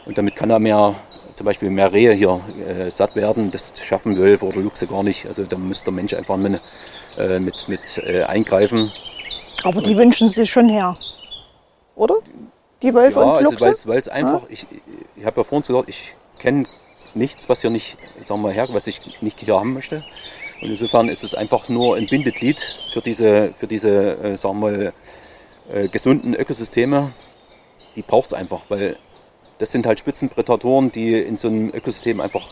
[0.05, 0.95] und damit kann er mehr,
[1.35, 3.51] zum Beispiel mehr Rehe hier äh, satt werden.
[3.51, 5.27] Das schaffen Wölfe oder Luchse gar nicht.
[5.27, 6.61] Also da muss der Mensch einfach mit,
[7.17, 8.93] äh, mit, mit äh, eingreifen.
[9.65, 10.95] Aber die und, wünschen sich schon her,
[11.97, 12.17] oder?
[12.83, 13.67] Die Wölfe ja, und Luchse?
[13.67, 14.49] Also weil es einfach, ja?
[14.51, 14.67] ich,
[15.17, 16.65] ich habe ja vorhin gesagt, ich kenne
[17.15, 20.03] nichts, was, hier nicht, sagen wir her, was ich nicht hier haben möchte.
[20.61, 22.61] Und insofern ist es einfach nur ein Bindeglied
[22.93, 24.93] für diese, für diese äh, sagen wir
[25.73, 27.13] äh, gesunden Ökosysteme.
[27.97, 28.97] Die braucht es einfach, weil
[29.59, 32.45] das sind halt Spitzenprädatoren, die in so einem Ökosystem einfach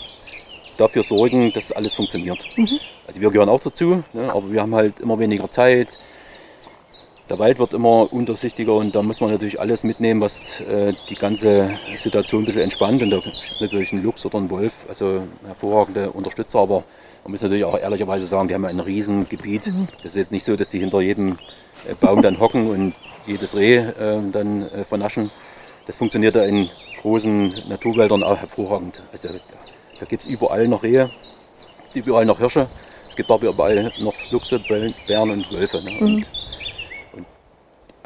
[0.76, 2.44] dafür sorgen, dass alles funktioniert.
[2.56, 2.78] Mhm.
[3.06, 5.98] Also wir gehören auch dazu, ne, aber wir haben halt immer weniger Zeit,
[7.28, 11.16] der Wald wird immer untersichtiger und da muss man natürlich alles mitnehmen, was äh, die
[11.16, 13.02] ganze Situation ein bisschen entspannt.
[13.02, 16.84] Und da ist natürlich ein Luchs oder ein Wolf, also hervorragende Unterstützer, aber
[17.24, 19.66] man muss natürlich auch ehrlicherweise sagen, die haben ein Riesengebiet.
[19.66, 19.88] Mhm.
[19.96, 21.38] Das ist jetzt nicht so, dass die hinter jedem
[21.88, 22.94] äh, Baum dann hocken und
[23.26, 25.30] jedes Reh äh, dann äh, vernaschen.
[25.86, 26.68] Das funktioniert da in
[27.02, 29.02] großen Naturwäldern auch hervorragend.
[29.12, 29.28] Also
[29.98, 31.10] da gibt es überall noch Rehe,
[31.94, 32.68] überall noch Hirsche.
[33.08, 34.60] Es gibt aber überall noch Luchse,
[35.06, 35.82] Bären und Wölfe.
[35.82, 35.90] Ne?
[35.92, 36.02] Mhm.
[36.02, 36.28] Und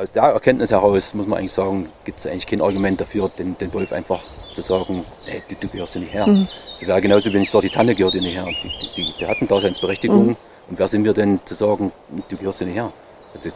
[0.00, 3.54] aus der Erkenntnis heraus muss man eigentlich sagen, gibt es eigentlich kein Argument dafür, den,
[3.58, 4.20] den Wolf einfach
[4.54, 6.26] zu sagen, hey, du, du gehörst hier nicht her.
[6.26, 6.48] Mhm.
[6.78, 8.46] Das wäre genauso, wenn ich sage, die Tanne gehört hier nicht her.
[8.46, 10.28] Die, die, die hat eine Daseinsberechtigung.
[10.28, 10.36] Mhm.
[10.70, 11.92] Und wer sind wir denn zu sagen,
[12.28, 12.90] du gehörst hier nicht her?
[13.34, 13.50] Also,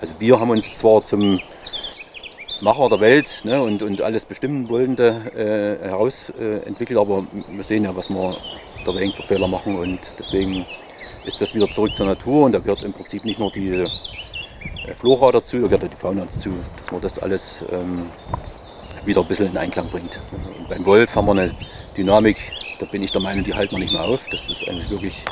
[0.00, 1.38] also wir haben uns zwar zum
[2.62, 7.84] Macher der Welt ne, und, und alles bestimmen wollende äh, herausentwickelt, äh, aber wir sehen
[7.84, 8.36] ja, was wir
[8.86, 10.64] da wegen für Fehler machen und deswegen
[11.24, 13.88] ist das wieder zurück zur Natur und da gehört im Prinzip nicht nur die
[14.98, 18.06] Flora dazu, da gehört die Fauna dazu, dass man das alles ähm,
[19.04, 20.20] wieder ein bisschen in Einklang bringt.
[20.58, 21.54] Und beim Wolf haben wir eine
[21.96, 22.36] Dynamik,
[22.78, 24.20] da bin ich der Meinung, die halten wir nicht mehr auf.
[24.30, 25.24] Das ist eigentlich wirklich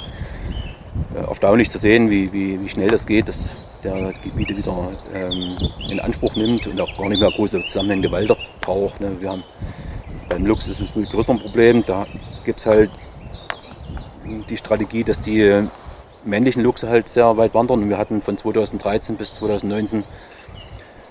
[1.14, 3.52] äh, erstaunlich zu sehen, wie, wie, wie schnell das geht, dass
[3.82, 5.56] der Gebiete wieder ähm,
[5.88, 9.00] in Anspruch nimmt und auch gar nicht mehr große zusammenhängende Wälder braucht.
[9.00, 9.16] Ne.
[9.20, 9.44] Wir haben,
[10.28, 12.06] beim Luchs ist es ein größeres Problem, da
[12.44, 12.90] gibt es halt
[14.48, 15.66] die Strategie, dass die
[16.24, 17.82] männlichen Luchse halt sehr weit wandern.
[17.82, 20.04] Und wir hatten von 2013 bis 2019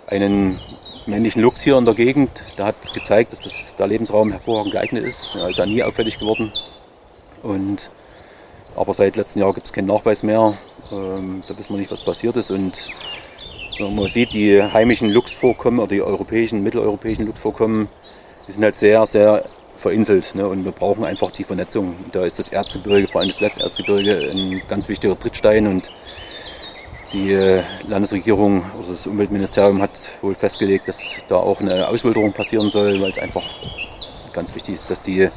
[0.07, 0.59] einen
[1.05, 2.29] männlichen Luchs hier in der Gegend.
[2.57, 5.35] Der hat gezeigt, dass das, der Lebensraum hervorragend geeignet ist.
[5.35, 6.51] Er ist ja nie auffällig geworden.
[7.43, 7.89] Und,
[8.75, 10.53] aber seit letztem Jahr gibt es keinen Nachweis mehr.
[10.91, 12.51] Ähm, da wissen wir nicht, was passiert ist.
[12.51, 12.87] Und
[13.77, 17.87] wenn man sieht, die heimischen Luchsvorkommen oder die europäischen, mitteleuropäischen Luchsvorkommen,
[18.47, 19.45] die sind halt sehr, sehr
[19.79, 20.35] verinselt.
[20.35, 20.47] Ne?
[20.47, 21.95] Und wir brauchen einfach die Vernetzung.
[22.11, 25.67] Da ist das Erzgebirge, vor allem das Westerzgebirge, ein ganz wichtiger Trittstein.
[25.67, 25.89] Und
[27.13, 32.69] die äh, Landesregierung oder das Umweltministerium hat wohl festgelegt, dass da auch eine Auswilderung passieren
[32.69, 33.43] soll, weil es einfach
[34.33, 35.27] ganz wichtig ist, dass die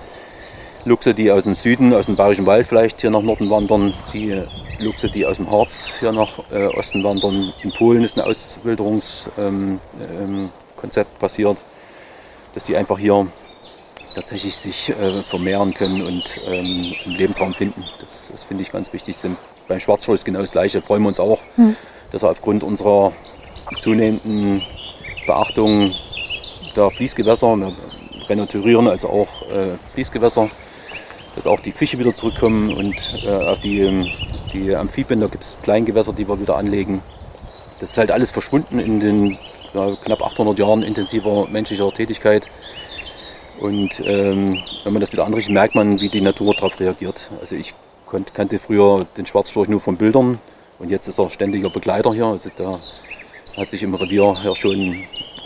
[0.85, 4.43] Luchse, die aus dem Süden, aus dem Bayerischen Wald vielleicht hier nach Norden wandern, die
[4.81, 7.53] Luchse, die aus dem Harz hier nach äh, Osten wandern.
[7.63, 10.51] In Polen ist ein Auswilderungskonzept ähm,
[10.95, 11.59] ähm, passiert,
[12.55, 13.27] dass die einfach hier
[14.15, 17.85] tatsächlich sich äh, vermehren können und ähm, einen Lebensraum finden.
[18.01, 19.17] Das, das finde ich ganz wichtig.
[19.17, 19.37] Sind,
[19.69, 20.83] beim Schwarzstorch ist genau das Gleiche.
[20.83, 21.77] Freuen wir uns auch, hm.
[22.11, 23.13] dass er aufgrund unserer
[23.81, 24.63] zunehmenden
[25.27, 25.95] Beachtung
[26.77, 27.73] der Fließgewässer, wir
[28.29, 30.49] renaturieren also auch äh, Fließgewässer,
[31.35, 34.13] dass auch die Fische wieder zurückkommen und äh, auch die,
[34.53, 37.03] die Amphibien, da gibt es Kleingewässer, die wir wieder anlegen.
[37.81, 39.39] Das ist halt alles verschwunden in den
[39.75, 42.49] ja, knapp 800 Jahren intensiver menschlicher Tätigkeit.
[43.63, 47.31] Und ähm, wenn man das wieder anrichtet, merkt man, wie die Natur darauf reagiert.
[47.41, 47.75] Also ich
[48.35, 50.41] kannte früher den Schwarzstorch nur von Bildern
[50.81, 52.27] und jetzt ist er ständiger Begleiter hier.
[52.27, 52.81] Also da
[53.57, 55.05] hat sich im Revier ja schon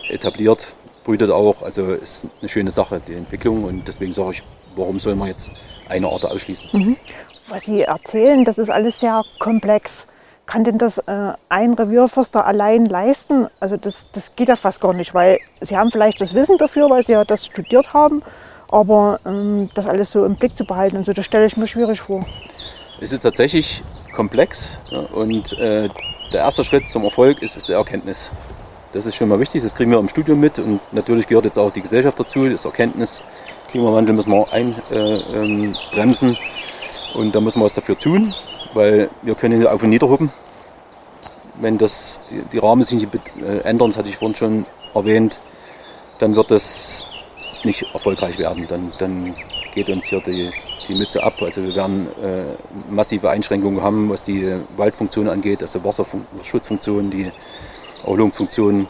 [0.09, 0.73] etabliert,
[1.05, 1.61] brütet auch.
[1.61, 3.65] Also ist eine schöne Sache, die Entwicklung.
[3.65, 4.43] Und deswegen sage ich,
[4.77, 5.51] warum soll man jetzt
[5.91, 6.71] eine Art ausschließen?
[6.73, 6.97] Mhm.
[7.49, 10.07] Was Sie erzählen, das ist alles sehr komplex.
[10.47, 13.49] Kann denn das äh, ein Revierförster allein leisten?
[13.59, 16.89] Also das, das geht ja fast gar nicht, weil Sie haben vielleicht das Wissen dafür,
[16.89, 18.23] weil Sie ja das studiert haben,
[18.71, 21.67] aber ähm, das alles so im Blick zu behalten und so, das stelle ich mir
[21.67, 22.25] schwierig vor.
[23.01, 23.83] Es ist tatsächlich
[24.15, 25.89] komplex ja, und äh,
[26.33, 28.31] der erste Schritt zum Erfolg ist, ist die Erkenntnis.
[28.93, 31.59] Das ist schon mal wichtig, das kriegen wir im Studium mit und natürlich gehört jetzt
[31.59, 33.21] auch die Gesellschaft dazu, das Erkenntnis.
[33.69, 38.33] Klimawandel müssen wir einbremsen äh, ähm, und da müssen wir was dafür tun
[38.77, 40.31] weil wir können hier auf und niederhuppen.
[41.57, 45.41] Wenn das, die, die Rahmen sich nicht äh, ändern, das hatte ich vorhin schon erwähnt,
[46.19, 47.03] dann wird das
[47.65, 48.67] nicht erfolgreich werden.
[48.69, 49.35] Dann, dann
[49.75, 50.51] geht uns hier die,
[50.87, 51.41] die Mütze ab.
[51.41, 57.31] Also wir werden äh, massive Einschränkungen haben, was die Waldfunktion angeht, also Wasserschutzfunktionen, die
[58.03, 58.87] Erholungsfunktionen.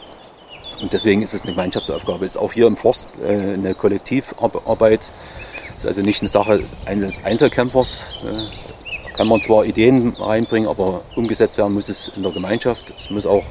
[0.81, 2.25] Und deswegen ist es eine Gemeinschaftsaufgabe.
[2.25, 4.99] Es ist auch hier im Forst äh, eine Kollektivarbeit.
[5.77, 8.05] Es ist also nicht eine Sache eines Einzelkämpfers.
[8.23, 8.86] Äh,
[9.17, 12.93] kann man zwar Ideen reinbringen, aber umgesetzt werden muss es in der Gemeinschaft.
[12.95, 13.43] Es muss auch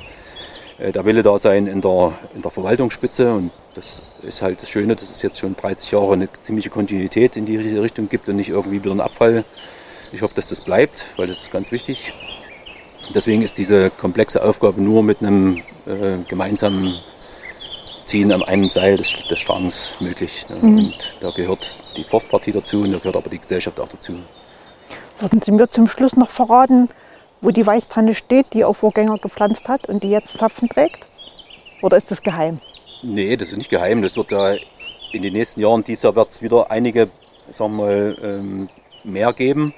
[0.78, 3.32] äh, der Wille da sein in der, in der Verwaltungsspitze.
[3.32, 7.36] Und das ist halt das Schöne, dass es jetzt schon 30 Jahre eine ziemliche Kontinuität
[7.36, 9.44] in die Richtung gibt und nicht irgendwie wieder ein Abfall.
[10.12, 12.12] Ich hoffe, dass das bleibt, weil das ist ganz wichtig.
[13.12, 16.94] Deswegen ist diese komplexe Aufgabe nur mit einem äh, gemeinsamen
[18.04, 20.46] Ziehen am einen Seil des, des Strangs möglich.
[20.48, 20.56] Ne?
[20.60, 20.78] Mhm.
[20.78, 24.14] Und da gehört die Forstpartie dazu und da gehört aber die Gesellschaft auch dazu.
[25.18, 26.88] Würden Sie mir zum Schluss noch verraten,
[27.40, 31.06] wo die Weißtanne steht, die Ihr Vorgänger gepflanzt hat und die jetzt Zapfen trägt?
[31.82, 32.60] Oder ist das geheim?
[33.02, 34.02] Nee, das ist nicht geheim.
[34.02, 34.54] Das wird da
[35.12, 37.08] in den nächsten Jahren, dieses Jahr wird es wieder einige,
[37.50, 38.68] sagen wir mal, ähm,
[39.04, 39.74] mehr geben.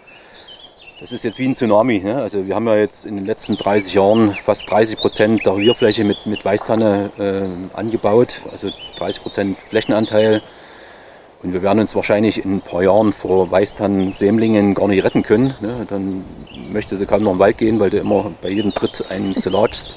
[1.01, 2.01] Das ist jetzt wie ein Tsunami.
[2.01, 2.17] Ne?
[2.17, 6.03] Also wir haben ja jetzt in den letzten 30 Jahren fast 30 Prozent der Revierfläche
[6.03, 10.43] mit, mit Weißtanne äh, angebaut, also 30 Prozent Flächenanteil.
[11.43, 15.55] Und wir werden uns wahrscheinlich in ein paar Jahren vor Weißtannen-Sämlingen gar nicht retten können.
[15.61, 15.87] Ne?
[15.89, 16.25] Dann
[16.73, 19.95] möchte sie kaum noch im Wald gehen, weil du immer bei jedem Tritt einen zerlatschst.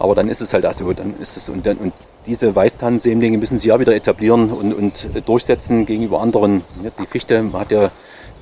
[0.00, 0.92] Aber dann ist es halt auch so.
[0.92, 1.92] Dann ist es, und, dann, und
[2.26, 6.64] diese Weißtannensämlinge müssen sie ja wieder etablieren und, und durchsetzen gegenüber anderen.
[6.82, 6.90] Ne?
[6.98, 7.92] Die Fichte man hat ja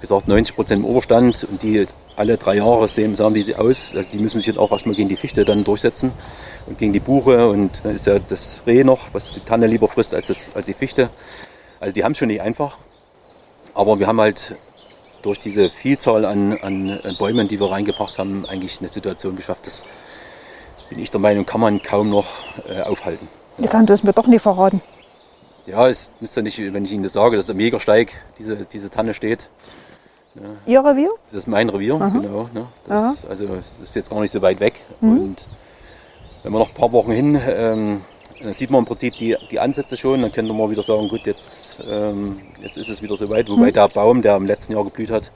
[0.01, 1.87] gesagt 90 Prozent im Oberstand und die
[2.17, 3.95] alle drei Jahre sehen, sahen die sie aus.
[3.95, 6.13] Also die müssen sich jetzt auch erstmal gegen die Fichte dann durchsetzen
[6.67, 7.49] und gegen die Buche.
[7.49, 10.67] Und dann ist ja das Reh noch, was die Tanne lieber frisst als, das, als
[10.67, 11.11] die Fichte.
[11.81, 12.79] Also die haben es schon nicht einfach.
[13.75, 14.57] Aber wir haben halt
[15.23, 19.83] durch diese Vielzahl an, an Bäumen, die wir reingebracht haben, eigentlich eine Situation geschafft, das
[20.89, 22.27] bin ich der Meinung, kann man kaum noch
[22.69, 23.29] äh, aufhalten.
[23.59, 24.81] Das haben Sie mir doch nicht verraten.
[25.67, 28.91] Ja, es nützt ja nicht, wenn ich Ihnen das sage, dass am Jägersteig diese, diese
[28.91, 29.49] Tanne steht.
[30.35, 30.43] Ja.
[30.67, 31.11] Ihr Revier?
[31.31, 32.09] Das ist mein Revier, Aha.
[32.09, 32.49] genau.
[32.53, 32.67] Ne?
[32.87, 34.75] Das, also das ist jetzt gar nicht so weit weg.
[35.01, 35.21] Mhm.
[35.21, 35.45] Und
[36.43, 38.01] wenn wir noch ein paar Wochen hin, ähm,
[38.53, 41.77] sieht man im Prinzip die, die Ansätze schon, dann könnte man wieder sagen, gut, jetzt
[41.89, 43.73] ähm, jetzt ist es wieder soweit, wobei mhm.
[43.73, 45.31] der Baum, der im letzten Jahr geblüht hat,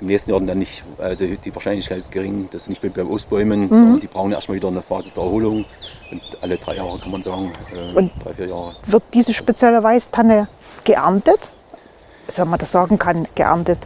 [0.00, 3.68] im nächsten Jahr dann nicht, also die Wahrscheinlichkeit ist gering, dass nicht bei Ostbäumen, mhm.
[3.68, 5.64] sondern die brauchen erstmal wieder eine Phase der Erholung.
[6.10, 8.76] Und alle drei Jahre kann man sagen, äh, und drei, vier Jahre.
[8.86, 10.48] Wird diese spezielle Weißtanne
[10.84, 11.40] geerntet?
[12.34, 13.78] Wenn man das sagen kann, geerntet.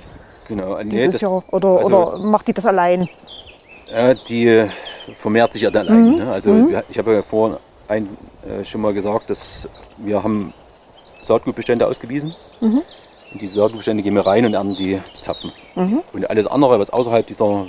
[0.49, 1.45] Genau, äh, nee, das, Jahr.
[1.53, 3.09] Oder, also, oder macht die das allein?
[3.93, 4.66] Äh, die
[5.16, 6.11] vermehrt sich ja dann allein.
[6.11, 6.16] Mhm.
[6.16, 6.33] Ne?
[6.33, 6.83] Also mhm.
[6.89, 7.57] ich habe ja vorhin
[7.91, 8.16] ein,
[8.49, 9.68] äh, schon mal gesagt, dass
[9.99, 10.55] wir haben
[11.22, 12.34] Saatgutbestände ausgewiesen.
[12.61, 12.82] Mhm.
[13.32, 15.53] Und diese Saatgutbestände gehen wir rein und ernten die, Zapfen.
[15.74, 16.03] Mhm.
[16.12, 17.66] Und alles andere, was außerhalb dieser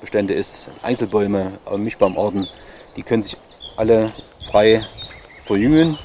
[0.00, 2.46] Bestände ist, Einzelbäume, Mischbaumarten,
[2.96, 3.36] die können sich
[3.76, 4.12] alle
[4.50, 4.84] frei
[5.44, 5.98] verjüngen,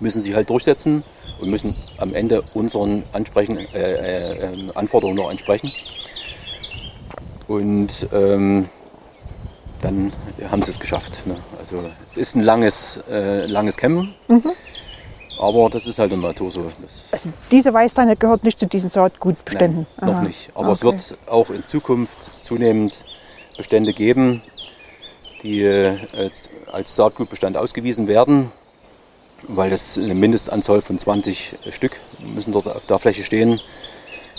[0.00, 1.04] müssen sich halt durchsetzen
[1.40, 5.72] und müssen am Ende unseren Ansprechen, äh, äh, ähm, Anforderungen noch entsprechen.
[7.46, 8.68] Und ähm,
[9.80, 10.12] dann
[10.50, 11.26] haben sie es geschafft.
[11.26, 11.36] Ne?
[11.70, 14.14] Also es ist ein langes, äh, langes Kämpfen.
[14.28, 14.52] Mhm.
[15.38, 16.62] Aber das ist halt in der Natur so.
[16.62, 19.86] Das also diese Weißtanne gehört nicht zu diesen Saatgutbeständen?
[20.00, 20.50] Nein, noch nicht.
[20.54, 20.72] Aber okay.
[20.72, 23.04] es wird auch in Zukunft zunehmend
[23.56, 24.42] Bestände geben,
[25.42, 28.50] die äh, als, als Saatgutbestand ausgewiesen werden.
[29.46, 31.92] weil das eine Mindestanzahl von 20 Stück
[32.34, 33.60] müssen dort auf der Fläche stehen,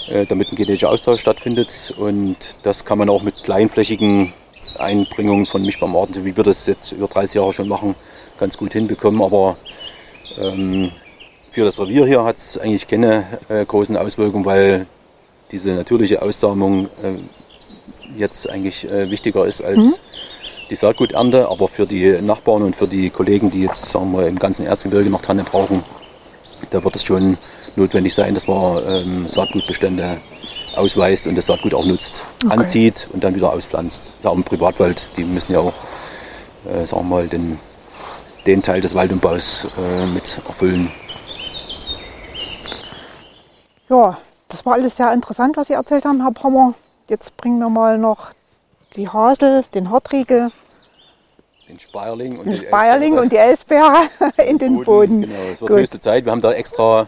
[0.10, 1.94] äh, damit ein genetischer Austausch stattfindet.
[1.98, 4.34] Und das kann man auch mit kleinflächigen
[4.80, 7.96] Einbringungen von Mischbaumarten, so wie wir das jetzt über 30 Jahre schon machen,
[8.40, 9.22] ganz gut hinbekommen.
[9.22, 9.58] Aber
[10.38, 10.92] ähm,
[11.52, 14.86] für das Revier hier hat es eigentlich keine äh, großen Auswirkungen, weil
[15.52, 17.16] diese natürliche Aussamung äh,
[18.18, 19.94] jetzt eigentlich äh, wichtiger ist als mhm.
[20.70, 21.50] die Saatguternte.
[21.50, 25.10] Aber für die Nachbarn und für die Kollegen, die jetzt sagen wir, im ganzen Erzgebirge
[25.10, 25.84] noch Tanne brauchen,
[26.70, 27.38] da wird es schon
[27.76, 30.20] notwendig sein, dass man ähm, Saatgutbestände
[30.80, 32.54] ausweist und das Saatgut auch nutzt, okay.
[32.54, 34.08] anzieht und dann wieder auspflanzt.
[34.08, 35.74] Das ist auch im Privatwald, die müssen ja auch
[36.66, 37.60] äh, sagen wir mal, den,
[38.46, 40.92] den Teil des Waldumbaus äh, mit erfüllen.
[43.90, 44.18] Ja,
[44.50, 46.74] das war alles sehr interessant, was Sie erzählt haben, Herr Pommer.
[47.08, 48.32] Jetzt bringen wir mal noch
[48.96, 50.52] die Hasel, den Hartriegel,
[51.68, 54.10] den Speierling und, den die, Speierling und die Elsbeere
[54.48, 54.86] in den Boden.
[54.86, 55.22] Boden.
[55.22, 55.80] Genau, es wird Gut.
[55.80, 56.26] höchste Zeit.
[56.26, 57.08] Wir haben da extra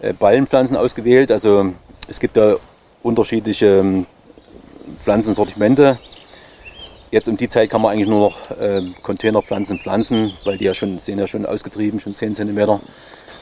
[0.00, 1.32] äh, Ballenpflanzen ausgewählt.
[1.32, 1.72] Also
[2.06, 2.56] es gibt da
[3.06, 4.06] unterschiedliche ähm,
[5.02, 5.98] Pflanzensortimente.
[7.10, 10.74] Jetzt um die Zeit kann man eigentlich nur noch äh, Containerpflanzen pflanzen, weil die ja
[10.74, 12.80] schon, sehen ja schon ausgetrieben, schon 10 cm.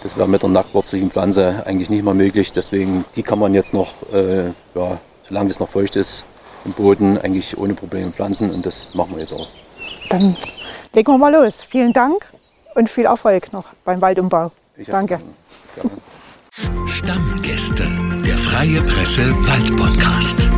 [0.02, 2.52] Das wäre mit der nacktwurzeligen Pflanze eigentlich nicht mehr möglich.
[2.52, 6.26] Deswegen, die kann man jetzt noch, äh, ja, solange es noch feucht ist,
[6.66, 9.48] im Boden eigentlich ohne Probleme pflanzen und das machen wir jetzt auch.
[10.10, 10.36] Dann
[10.92, 11.62] legen wir mal los.
[11.68, 12.26] Vielen Dank
[12.74, 14.52] und viel Erfolg noch beim Waldumbau.
[14.76, 15.20] Ich Danke.
[16.86, 17.84] Stammgäste,
[18.24, 20.50] der Freie Presse Wald Podcast.